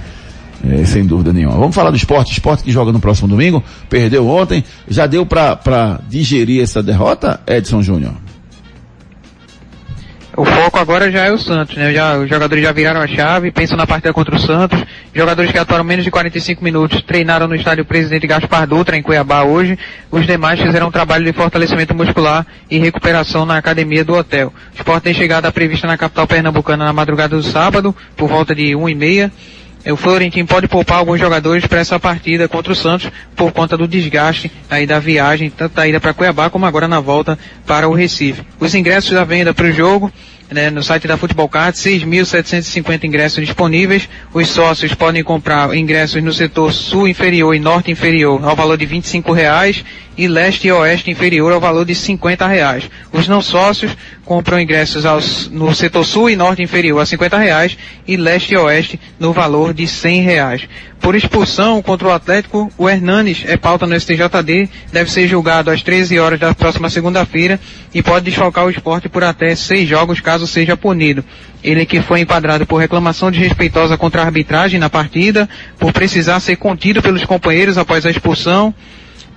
[0.66, 1.58] É, sem dúvida nenhuma.
[1.58, 2.32] Vamos falar do esporte.
[2.32, 3.62] Esporte que joga no próximo domingo.
[3.90, 4.64] Perdeu ontem.
[4.88, 8.14] Já deu pra digerir essa derrota, Edson Júnior?
[10.36, 11.94] O foco agora já é o Santos, né?
[11.94, 14.84] Já, os jogadores já viraram a chave, pensam na partida contra o Santos.
[15.14, 19.44] Jogadores que atuaram menos de 45 minutos treinaram no estádio Presidente Gaspar Dutra, em Cuiabá,
[19.44, 19.78] hoje.
[20.10, 24.52] Os demais fizeram um trabalho de fortalecimento muscular e recuperação na academia do hotel.
[24.74, 28.76] O esporte tem chegada prevista na capital pernambucana na madrugada do sábado, por volta de
[28.76, 29.32] 1 e meia.
[29.92, 33.88] O Florentino pode poupar alguns jogadores para essa partida contra o Santos por conta do
[33.88, 37.94] desgaste aí da viagem, tanto da ida para Cuiabá como agora na volta para o
[37.94, 38.44] Recife.
[38.60, 40.12] Os ingressos à venda para o jogo
[40.54, 44.08] né, no site da Futebol Card, 6.750 ingressos disponíveis.
[44.34, 48.86] Os sócios podem comprar ingressos no setor sul inferior e norte inferior ao valor de
[48.86, 49.84] 25 reais
[50.18, 52.89] e leste e oeste inferior ao valor de 50 reais.
[53.11, 53.95] Os não sócios
[54.26, 58.57] compram ingressos aos, no setor sul e norte inferior a 50 reais e leste e
[58.57, 60.68] oeste no valor de 100 reais.
[61.01, 65.82] Por expulsão contra o Atlético, o Hernanes é pauta no STJD, deve ser julgado às
[65.82, 67.59] 13 horas da próxima segunda-feira
[67.93, 71.24] e pode desfalcar o esporte por até seis jogos caso seja punido.
[71.61, 76.55] Ele que foi enquadrado por reclamação desrespeitosa contra a arbitragem na partida, por precisar ser
[76.55, 78.74] contido pelos companheiros após a expulsão,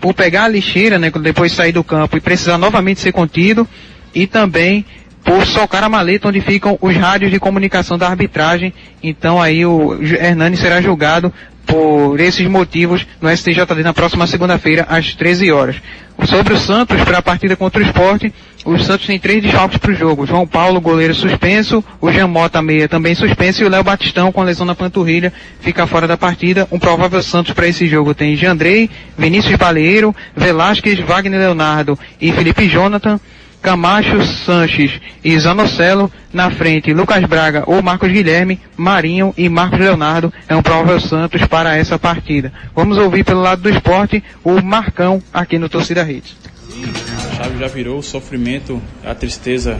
[0.00, 3.66] por pegar a lixeira, né, depois de sair do campo e precisar novamente ser contido,
[4.14, 4.84] e também
[5.24, 8.72] por socar a maleta onde ficam os rádios de comunicação da arbitragem.
[9.02, 11.32] Então aí o Hernani será julgado
[11.66, 15.76] por esses motivos no STJD na próxima segunda-feira às 13 horas.
[16.24, 18.32] Sobre o Santos, para a partida contra o esporte,
[18.66, 20.26] o Santos tem três desfalques para o jogo.
[20.26, 24.42] João Paulo, goleiro suspenso, o Jean Mota, meia, também suspenso, e o Léo Batistão, com
[24.42, 26.66] lesão na panturrilha, fica fora da partida.
[26.72, 32.68] Um provável Santos para esse jogo tem Jandrei, Vinícius Baleiro, Velasquez, Wagner Leonardo e Felipe
[32.68, 33.20] Jonathan.
[33.62, 34.92] Camacho Sanches
[35.24, 40.62] e Zanocelo, na frente Lucas Braga ou Marcos Guilherme, Marinho e Marcos Leonardo é um
[40.62, 42.52] provável Santos para essa partida.
[42.76, 46.36] Vamos ouvir pelo lado do esporte o Marcão aqui no Torcida Hits.
[46.84, 49.78] A chave já virou, o sofrimento, a tristeza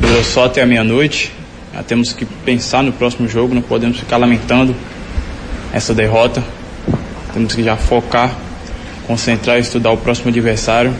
[0.00, 1.32] virou só até a meia-noite.
[1.74, 4.74] Já temos que pensar no próximo jogo, não podemos ficar lamentando
[5.72, 6.42] essa derrota.
[7.32, 8.34] Temos que já focar,
[9.06, 10.94] concentrar e estudar o próximo adversário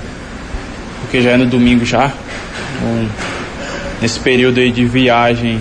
[1.07, 2.13] porque já é no domingo já.
[2.83, 3.09] Um,
[4.03, 5.61] nesse período aí de viagem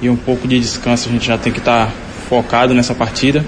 [0.00, 1.92] e um pouco de descanso, a gente já tem que estar tá
[2.28, 3.44] focado nessa partida.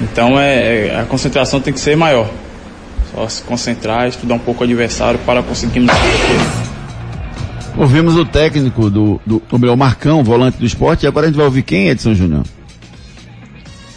[0.00, 2.30] Então é, é, a concentração tem que ser maior.
[3.14, 5.92] Só se concentrar, estudar um pouco o adversário para conseguirmos.
[7.76, 11.36] Ouvimos o técnico do, do, do melhor Marcão, volante do esporte, e agora a gente
[11.36, 12.44] vai ouvir quem, Edson Júnior?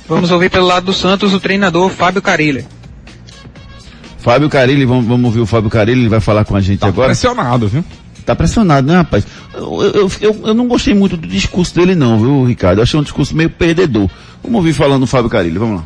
[0.07, 2.65] Vamos ouvir pelo lado do Santos o treinador Fábio Carilli.
[4.19, 6.87] Fábio Carilli, vamos, vamos ouvir o Fábio Carilli, ele vai falar com a gente tá
[6.87, 7.09] agora.
[7.09, 7.83] pressionado, viu?
[8.25, 9.27] Tá pressionado, né, rapaz?
[9.53, 12.79] Eu, eu, eu, eu, não gostei muito do discurso dele não, viu, Ricardo?
[12.79, 14.09] Eu achei um discurso meio perdedor.
[14.41, 15.85] Vamos ouvir falando o Fábio Carilli, vamos lá.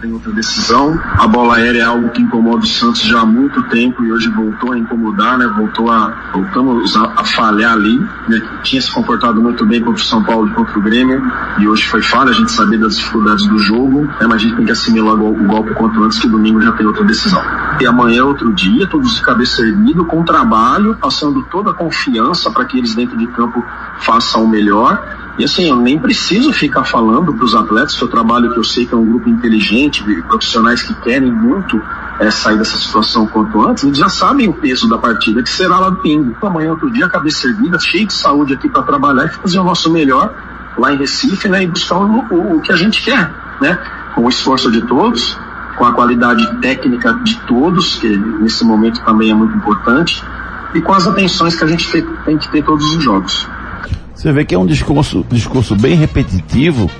[0.00, 0.98] Tem outra decisão.
[1.18, 4.28] A bola aérea é algo que incomoda o Santos já há muito tempo e hoje
[4.30, 5.46] voltou a incomodar, né?
[5.56, 7.98] Voltou a, voltamos a, a falhar ali,
[8.28, 8.60] né?
[8.62, 11.22] Tinha se comportado muito bem contra o São Paulo e contra o Grêmio
[11.58, 14.26] e hoje foi falha, a gente sabia das dificuldades do jogo, né?
[14.26, 16.86] Mas a gente tem que assimilar o, o golpe quanto antes que domingo já tem
[16.86, 17.42] outra decisão.
[17.80, 22.50] E amanhã é outro dia, todos de cabeça erguida, com trabalho, passando toda a confiança
[22.50, 23.64] para que eles dentro de campo
[23.98, 25.02] façam o melhor
[25.40, 28.64] e assim, eu nem preciso ficar falando para os atletas que eu trabalho, que eu
[28.64, 31.80] sei que é um grupo inteligente, profissionais que querem muito
[32.20, 35.78] é, sair dessa situação quanto antes, eles já sabem o peso da partida, que será
[35.78, 36.36] lá domingo.
[36.42, 39.90] Amanhã, outro dia, cabeça erguida, cheio de saúde aqui para trabalhar e fazer o nosso
[39.90, 40.30] melhor
[40.76, 43.32] lá em Recife, né, e buscar o, o, o que a gente quer,
[43.62, 43.78] né,
[44.14, 45.38] com o esforço de todos,
[45.78, 50.22] com a qualidade técnica de todos, que nesse momento também é muito importante,
[50.74, 51.90] e com as atenções que a gente
[52.26, 53.48] tem que ter todos os jogos.
[54.20, 56.90] Você vê que é um discurso, discurso bem repetitivo,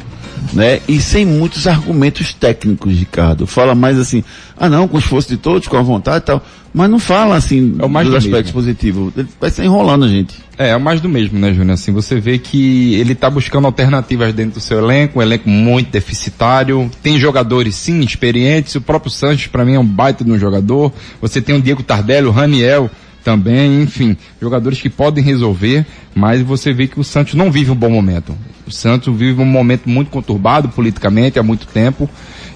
[0.54, 0.80] né?
[0.88, 3.46] E sem muitos argumentos técnicos, Ricardo.
[3.46, 4.24] Fala mais assim,
[4.56, 6.42] ah não, com o esforço de todos, com a vontade e tal.
[6.72, 8.54] Mas não fala assim é o mais dos do aspectos mesmo.
[8.54, 9.12] positivos.
[9.14, 10.34] Ele vai estar enrolando a gente.
[10.56, 11.74] É, é o mais do mesmo, né, Júnior?
[11.74, 15.90] Assim, você vê que ele tá buscando alternativas dentro do seu elenco, um elenco muito
[15.90, 16.90] deficitário.
[17.02, 18.74] Tem jogadores, sim, experientes.
[18.76, 20.90] O próprio Sanches, para mim, é um baita de um jogador.
[21.20, 22.90] Você tem o Diego Tardelli, o Raniel
[23.24, 27.76] também, enfim, jogadores que podem resolver, mas você vê que o Santos não vive um
[27.76, 28.36] bom momento.
[28.66, 32.08] O Santos vive um momento muito conturbado politicamente há muito tempo.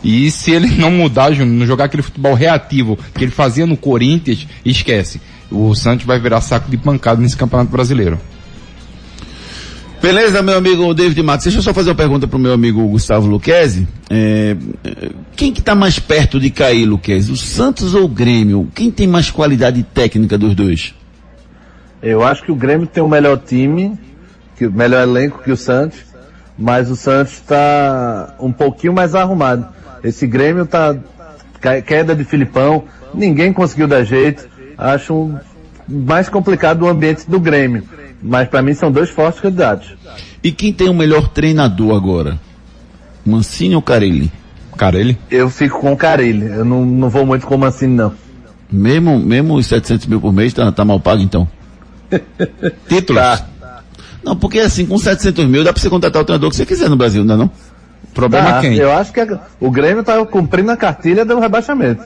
[0.02, 4.46] E se ele não mudar, não jogar aquele futebol reativo que ele fazia no Corinthians,
[4.64, 5.20] esquece.
[5.50, 8.18] O Santos vai virar saco de pancada nesse Campeonato Brasileiro.
[10.04, 11.44] Beleza, meu amigo David Matos.
[11.44, 13.88] Deixa eu só fazer uma pergunta pro meu amigo Gustavo Luquezzi.
[14.10, 17.32] É, é, quem que tá mais perto de cair, Luquezzi?
[17.32, 18.68] O Santos ou o Grêmio?
[18.74, 20.94] Quem tem mais qualidade técnica dos dois?
[22.02, 23.98] Eu acho que o Grêmio tem o melhor time,
[24.60, 26.00] o melhor elenco que o Santos,
[26.58, 29.66] mas o Santos está um pouquinho mais arrumado.
[30.04, 30.94] Esse Grêmio tá
[31.86, 32.84] queda de Filipão,
[33.14, 34.46] ninguém conseguiu dar jeito.
[34.76, 35.32] Acho
[35.88, 37.84] mais complicado o ambiente do Grêmio,
[38.24, 39.94] mas para mim são dois fortes candidatos.
[40.42, 42.38] E quem tem o melhor treinador agora?
[43.24, 44.32] Mancini ou Carilli?
[44.76, 45.16] Carilli?
[45.30, 48.12] Eu fico com o Carilli, eu não, não vou muito com o Mancini não.
[48.72, 51.46] Mesmo, mesmo os 700 mil por mês tá, tá mal pago então?
[52.88, 53.22] Títulos?
[54.24, 56.88] Não, porque assim, com 700 mil dá pra você contratar o treinador que você quiser
[56.88, 57.50] no Brasil, não é não?
[58.30, 62.02] Tá, Eu acho que a- o Grêmio tá cumprindo a cartilha do rebaixamento.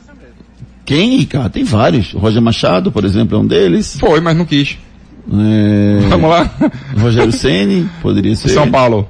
[0.84, 1.52] Quem, Ricardo?
[1.52, 2.14] Tem vários.
[2.14, 3.98] O Roger Machado, por exemplo, é um deles.
[4.00, 4.78] Foi, mas não quis.
[5.30, 6.08] É...
[6.08, 6.50] Vamos lá.
[6.98, 8.48] Rogério Ceni poderia ser.
[8.48, 9.08] São Paulo.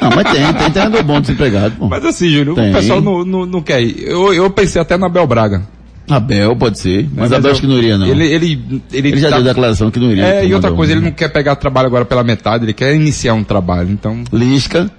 [0.00, 1.74] Não, mas tem, tem treinador bom desempregado.
[1.76, 1.88] Pô.
[1.88, 2.70] Mas assim, Júnior, Tem.
[2.70, 4.02] o pessoal não, não, não quer ir.
[4.06, 5.62] Eu, eu pensei até na Abel Braga.
[6.08, 8.06] Abel pode ser, mas, Mas Abel acho que não iria não.
[8.06, 10.24] Ele, ele, ele, Ele já tá- deu declaração que não iria.
[10.24, 13.34] É, e outra coisa, ele não quer pegar trabalho agora pela metade, ele quer iniciar
[13.34, 14.24] um trabalho, então...
[14.32, 14.90] Lisca?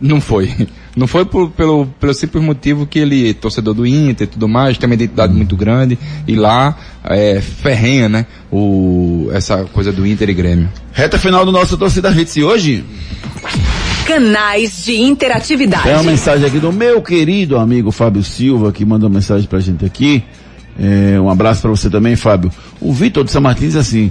[0.00, 0.50] Não foi.
[0.94, 4.46] Não foi por- pelo, pelo simples motivo que ele é torcedor do Inter e tudo
[4.46, 5.98] mais, tem uma identidade muito grande,
[6.28, 10.68] e lá é ferrenha, né, o, essa coisa do Inter e Grêmio.
[10.92, 12.84] Reta final do nosso Torcida Hits e hoje
[14.06, 15.84] Canais de interatividade.
[15.84, 19.60] tem uma mensagem aqui do meu querido amigo Fábio Silva, que mandou uma mensagem pra
[19.60, 20.22] gente aqui.
[20.78, 22.50] É, um abraço para você também, Fábio.
[22.80, 24.10] O Vitor de São Martins diz assim,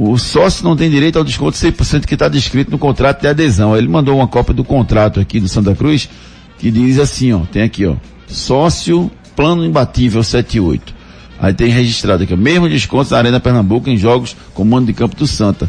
[0.00, 3.76] o sócio não tem direito ao desconto 100% que está descrito no contrato de adesão.
[3.76, 6.08] Ele mandou uma cópia do contrato aqui do Santa Cruz,
[6.56, 7.96] que diz assim, ó, tem aqui, ó,
[8.28, 10.94] sócio plano imbatível 78.
[11.40, 14.92] Aí tem registrado aqui, ó, mesmo desconto na Arena Pernambuco em jogos com mando de
[14.92, 15.68] campo do Santa.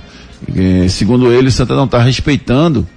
[0.55, 2.87] É, segundo ele, o Santa não está respeitando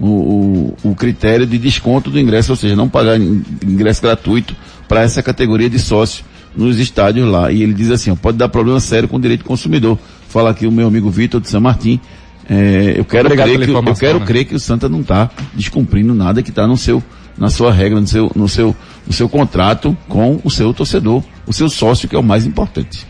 [0.00, 4.56] o, o, o critério de desconto do ingresso, ou seja, não pagar in- ingresso gratuito
[4.88, 6.24] para essa categoria de sócio
[6.56, 7.52] nos estádios lá.
[7.52, 9.98] E ele diz assim, ó, pode dar problema sério com o direito do consumidor.
[10.28, 11.98] Fala aqui o meu amigo Vitor de São Martim.
[12.48, 14.26] É, eu quero, Obrigado crer que, eu quero né?
[14.26, 17.02] crer que o Santa não está descumprindo nada que está no seu,
[17.36, 18.74] na sua regra, no seu, no seu,
[19.06, 23.06] no seu contrato com o seu torcedor, o seu sócio, que é o mais importante.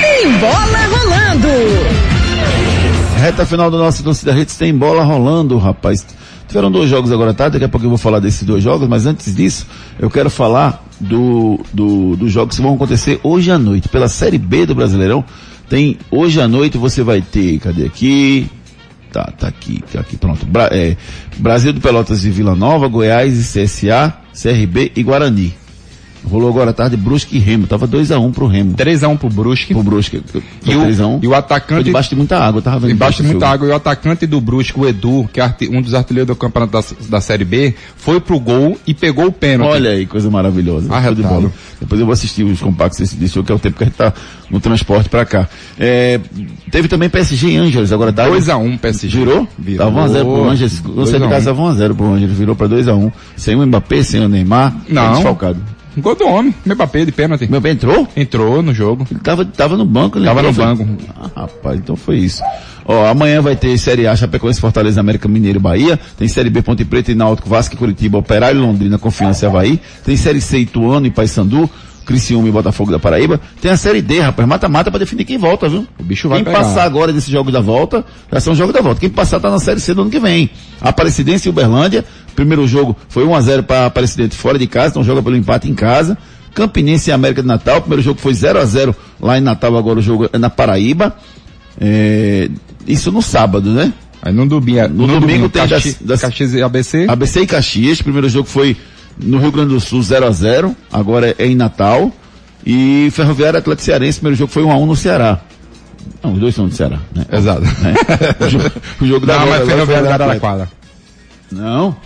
[0.00, 1.48] Tem bola rolando!
[3.20, 6.04] Reta final do nosso Torcida Redes tem bola rolando, rapaz.
[6.48, 9.06] Tiveram dois jogos agora tarde, daqui a pouco eu vou falar desses dois jogos, mas
[9.06, 9.66] antes disso,
[9.98, 13.88] eu quero falar do, do, dos jogos que vão acontecer hoje à noite.
[13.88, 15.24] Pela Série B do Brasileirão,
[15.72, 18.46] tem, hoje à noite você vai ter, cadê aqui?
[19.10, 20.44] Tá, tá aqui, tá aqui, pronto.
[20.44, 20.94] Bra- é,
[21.38, 25.54] Brasil do Pelotas e Vila Nova, Goiás e CSA, CRB e Guarani.
[26.24, 27.66] Rolou agora à tarde Brusque e Remo.
[27.66, 28.74] Tava 2x1 pro Remo.
[28.74, 29.74] 3x1 pro Brusque.
[29.74, 30.22] Pro Brusque.
[30.64, 31.22] E o, 3x1.
[31.22, 31.74] e o atacante.
[31.74, 32.90] Foi debaixo de muita água, tava vendo.
[32.90, 33.54] Debaixo de muita jogo.
[33.54, 33.68] água.
[33.68, 36.82] E o atacante do Brusque, o Edu, que é um dos artilheiros do campeonato da,
[37.08, 39.72] da Série B, foi pro gol e pegou o pênalti.
[39.72, 40.88] Olha aí, coisa maravilhosa.
[40.88, 41.28] Show de Arretado.
[41.28, 41.52] bola.
[41.80, 43.86] Depois eu vou assistir os compactos desse, desse jogo, que é o tempo que a
[43.86, 44.14] gente tá
[44.48, 45.48] no transporte pra cá.
[45.78, 46.20] É,
[46.70, 48.28] teve também PSG e Ângeles, agora tá.
[48.28, 49.18] 2x1 PSG.
[49.18, 49.48] Virou?
[49.58, 49.86] Virou.
[49.86, 50.78] Tava 1x0 pro Ângeles.
[50.78, 51.30] Você de 2 a 1.
[51.30, 53.12] casa tava 1x0 pro Ângeles, virou pra 2x1.
[53.36, 54.74] Sem o Mbappé, sem o Neymar.
[54.88, 55.06] Não.
[55.06, 55.81] foi desfalcado.
[55.98, 57.46] Gol do homem, Mbappé de pênalti.
[57.46, 58.08] Mbappé entrou?
[58.16, 59.06] Entrou no jogo.
[59.10, 60.86] Ele tava, tava no banco, ele Tava entrou, no foi?
[60.86, 61.02] banco.
[61.34, 62.42] Ah, rapaz, então foi isso.
[62.84, 65.98] Ó, amanhã vai ter Série A, Chapecoense, Fortaleza, América Mineiro, Bahia.
[66.16, 69.80] Tem Série B, Ponte Preta e Náutico, Vasco Curitiba, Operário, Londrina, Confiança e Havaí.
[70.04, 71.68] Tem Série C, Ituano e Paysandu,
[72.04, 73.40] Criciúma e Botafogo da Paraíba.
[73.60, 75.86] Tem a Série D, rapaz, mata-mata pra definir quem volta, viu?
[76.00, 76.58] O bicho vai Quem pegar.
[76.64, 78.98] passar agora desses jogos da volta, já são jogos da volta.
[78.98, 80.50] Quem passar tá na Série C do ano que vem.
[80.80, 85.36] Aparecidense e Uberlândia, primeiro jogo foi 1x0 para Aparecidense fora de casa, então joga pelo
[85.36, 86.16] empate em casa.
[86.54, 89.98] Campinense e América de Natal, primeiro jogo foi 0 a 0 lá em Natal, agora
[89.98, 91.16] o jogo é na Paraíba.
[91.80, 92.50] É,
[92.86, 93.92] isso no sábado, né?
[94.20, 97.06] Aí no domingo, No, domingo, tem Caxi- das, das Caxias e ABC.
[97.08, 98.76] ABC e Caxias, primeiro jogo foi
[99.18, 102.12] no Rio Grande do Sul 0 a 0 agora é em Natal.
[102.64, 105.40] E Ferroviário Atlético Cearense, primeiro jogo foi 1 a 1 no Ceará.
[106.22, 107.24] Não, os dois são do Ceará, né?
[107.32, 107.62] Exato.
[107.62, 107.94] Né?
[108.40, 108.70] O, jogo,
[109.00, 110.12] o jogo da Não, volta mas de Atlético.
[110.22, 110.68] Araraquara.
[111.50, 111.96] Não.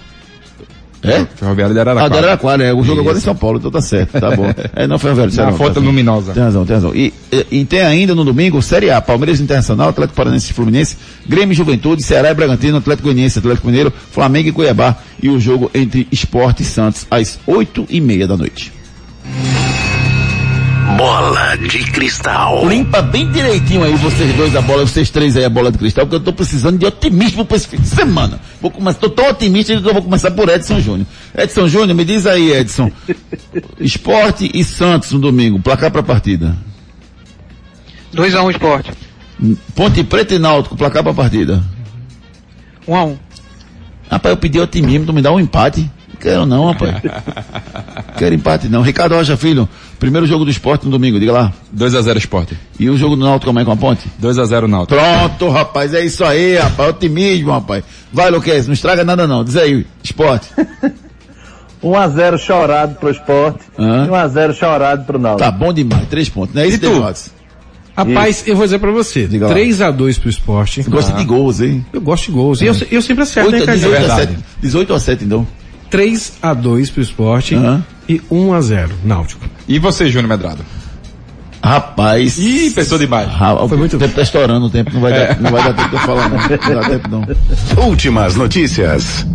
[1.03, 1.25] É?
[1.37, 2.11] Ferroviário de Ah, Araraquara.
[2.11, 2.73] da Araraquara, é.
[2.75, 3.25] O jogo agora é em Isso.
[3.27, 4.47] São Paulo, então tá certo, tá bom.
[4.75, 5.81] É, não, Ferroviário, Na não, Fonte tá.
[5.81, 6.33] Luminosa.
[6.33, 6.95] Tem razão, tem razão.
[6.95, 10.97] E, e, e tem ainda no domingo, Série A, Palmeiras Internacional, Atlético Paranense e Fluminense,
[11.29, 14.97] Grêmio e Juventude, Ceará e Bragantino, Atlético Goianiense, Atlético Mineiro, Flamengo e Cuiabá.
[15.23, 18.73] E o jogo entre Esporte e Santos, às oito e meia da noite.
[20.97, 22.67] Bola de cristal.
[22.67, 26.07] Limpa bem direitinho aí vocês dois a bola, vocês três aí a bola de cristal,
[26.07, 28.41] porque eu tô precisando de otimismo para esse fim de semana.
[28.63, 31.07] Vou começar, tô tão otimista que eu vou começar por Edson Júnior.
[31.37, 32.91] Edson Júnior, me diz aí, Edson.
[33.79, 36.57] Esporte e Santos no domingo, placar pra partida.
[38.15, 38.93] 2x1 esporte.
[39.75, 41.63] Ponte Preta e Náutico, placar pra partida.
[42.89, 43.17] 1x1.
[44.11, 45.91] Rapaz, eu pedi otimismo, tu me dá um empate.
[46.09, 47.03] Não quero não, rapaz.
[48.17, 48.81] quero empate não.
[48.81, 49.69] Ricardo Rocha Filho,
[49.99, 51.53] primeiro jogo do esporte no domingo, diga lá.
[51.77, 52.57] 2x0 Esporte.
[52.79, 54.07] E o jogo do Náutico amanhã com a Ponte?
[54.23, 54.99] 2x0 Náutico.
[55.01, 57.85] Pronto, rapaz, é isso aí, rapaz, otimismo, rapaz.
[58.13, 60.49] Vai, Luquez, não estraga nada não, diz aí, esporte.
[61.83, 64.07] 1x0 chorado pro esporte Hã?
[64.07, 65.41] e 1x0 chorado pro Náutico.
[65.45, 66.89] Tá bom demais, três pontos, não é isso, E tu?
[66.89, 67.31] Devotes?
[67.97, 69.55] Rapaz, eu vou dizer pra você, Diga lá.
[69.55, 70.83] 3x2 pro esporte.
[70.83, 71.17] Você gosta Ah.
[71.17, 71.85] de gols, hein?
[71.93, 72.61] Eu gosto de gols.
[72.61, 73.91] E eu, eu sempre acerto, né, 8 a Cadinho?
[73.91, 75.47] 18 a 7, 18 a 7 então.
[75.91, 77.83] 3x2 pro esporte Aham.
[78.09, 79.45] E 1x0 Náutico.
[79.69, 80.65] E você, Júnior Medrado?
[81.63, 82.39] Rapaz.
[82.39, 83.29] Ih, pensou demais.
[83.29, 85.95] Ra- o tempo tá estourando, o tempo não vai, dar, não vai dar tempo de
[85.97, 86.39] eu falar não.
[86.39, 87.85] Não dá tempo não.
[87.89, 89.27] Últimas notícias.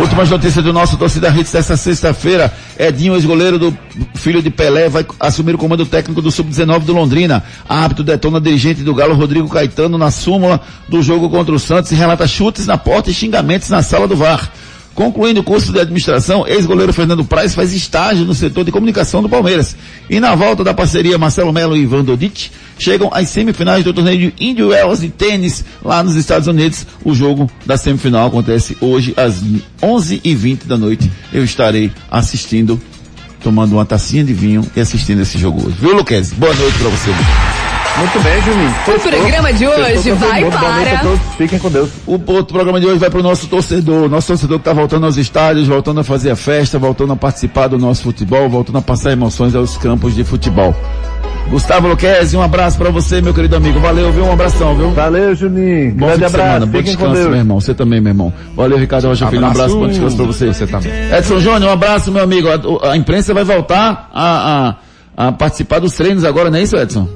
[0.00, 2.52] Últimas notícias do nosso torcida Hits dessa sexta-feira.
[2.76, 3.76] Edinho, ex-goleiro do
[4.14, 7.44] filho de Pelé, vai assumir o comando técnico do Sub-19 do Londrina.
[7.68, 11.94] Árbitro detona dirigente do Galo, Rodrigo Caetano, na súmula do jogo contra o Santos e
[11.94, 14.50] relata chutes na porta e xingamentos na sala do VAR.
[14.94, 19.28] Concluindo o curso de administração, ex-goleiro Fernando Praz faz estágio no setor de comunicação do
[19.28, 19.74] Palmeiras.
[20.08, 24.30] E na volta da parceria Marcelo Melo e Ivan Dodit, chegam às semifinais do torneio
[24.30, 26.86] de Indy Wells de tênis lá nos Estados Unidos.
[27.04, 29.42] O jogo da semifinal acontece hoje às
[29.82, 31.10] 11h20 da noite.
[31.32, 32.80] Eu estarei assistindo,
[33.42, 35.76] tomando uma tacinha de vinho e assistindo esse jogo hoje.
[35.80, 36.32] Viu, Luquez?
[36.32, 37.53] Boa noite pra você.
[37.96, 38.74] Muito bem, Juninho.
[38.88, 40.98] O programa de hoje vai para.
[40.98, 41.20] todos.
[41.38, 41.90] Fiquem com Deus.
[42.06, 45.06] O outro programa de hoje vai para o nosso torcedor, nosso torcedor que está voltando
[45.06, 48.82] aos estádios, voltando a fazer a festa, voltando a participar do nosso futebol, voltando a
[48.82, 50.74] passar emoções aos campos de futebol.
[51.48, 53.78] Gustavo Luquezzi, um abraço para você, meu querido amigo.
[53.78, 54.24] Valeu, viu?
[54.24, 54.90] Um abração, viu?
[54.90, 55.92] Valeu, Juninho.
[55.92, 56.46] Bom Grande fim de abraço.
[56.48, 57.28] semana, bom Fiquem com descanso, Deus.
[57.28, 57.60] meu irmão.
[57.60, 58.32] Você também, meu irmão.
[58.56, 59.42] Valeu, Ricardo Rocha Filho.
[59.42, 60.46] Um abraço, bom descanso para você.
[60.52, 60.90] Você também.
[61.16, 62.48] Edson Júnior, um abraço, meu amigo.
[62.48, 64.74] A, a imprensa vai voltar a,
[65.16, 67.08] a, a participar dos treinos agora, não é isso, Edson?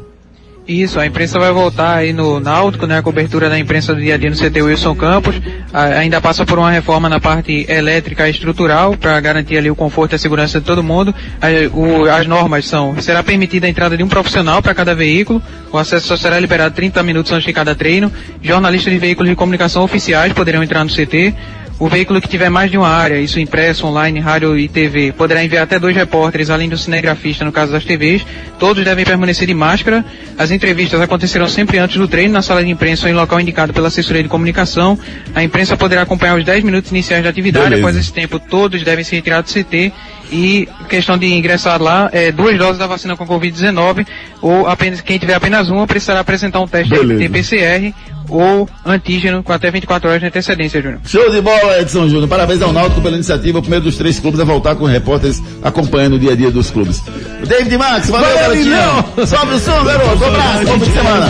[0.68, 2.98] Isso, a imprensa vai voltar aí no Náutico, né?
[2.98, 5.40] A cobertura da imprensa do dia a dia no CT Wilson Campos.
[5.72, 9.74] A- ainda passa por uma reforma na parte elétrica e estrutural para garantir ali o
[9.74, 11.14] conforto e a segurança de todo mundo.
[11.40, 15.40] A- o- as normas são, será permitida a entrada de um profissional para cada veículo.
[15.72, 18.12] O acesso só será liberado 30 minutos antes de cada treino.
[18.42, 21.34] Jornalistas de veículos de comunicação oficiais poderão entrar no CT.
[21.80, 25.44] O veículo que tiver mais de uma área, isso impresso, online, rádio e TV, poderá
[25.44, 28.26] enviar até dois repórteres, além do cinegrafista no caso das TVs.
[28.58, 30.04] Todos devem permanecer de máscara.
[30.36, 33.72] As entrevistas acontecerão sempre antes do treino, na sala de imprensa ou em local indicado
[33.72, 34.98] pela assessoria de comunicação.
[35.32, 37.66] A imprensa poderá acompanhar os 10 minutos iniciais da atividade.
[37.66, 37.82] Beleza.
[37.82, 39.92] Após esse tempo, todos devem ser retirados do CT
[40.30, 44.06] E questão de ingressar lá, é, duas doses da vacina com Covid-19,
[44.42, 47.20] ou apenas quem tiver apenas uma precisará apresentar um teste Beleza.
[47.20, 47.94] de PCR
[48.28, 51.00] ou antígeno com até 24 horas de antecedência, Júnior.
[51.06, 52.28] Show de bola, Edson Júnior.
[52.28, 56.14] Parabéns ao Náutico pela iniciativa, o primeiro dos três clubes a voltar com repórteres acompanhando
[56.16, 57.02] o dia a dia dos clubes.
[57.46, 59.26] David Max, valeu, garotinho.
[59.26, 60.22] Sobe o som, garoto.
[60.22, 61.26] Um abraço, bom fim de semana.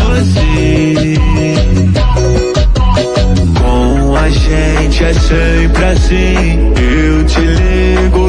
[3.60, 6.72] Com a gente é sempre assim.
[6.76, 7.87] Eu te ligo,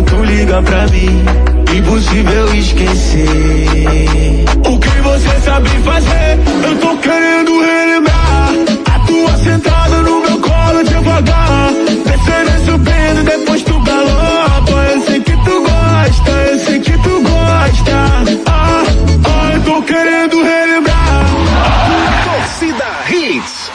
[0.09, 1.23] tu liga pra mim.
[1.77, 3.25] Impossível esquecer.
[4.65, 8.49] O que você sabe fazer, eu tô querendo relembrar.
[8.93, 11.71] A tua sentada no meu colo devagar.
[12.05, 13.48] Descendo, subindo, depois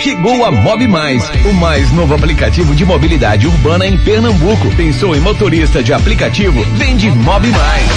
[0.00, 4.70] Chegou a Mob Mais, o mais novo aplicativo de mobilidade urbana em Pernambuco.
[4.76, 6.62] Pensou em motorista de aplicativo?
[6.76, 7.88] Vende Mob Mais.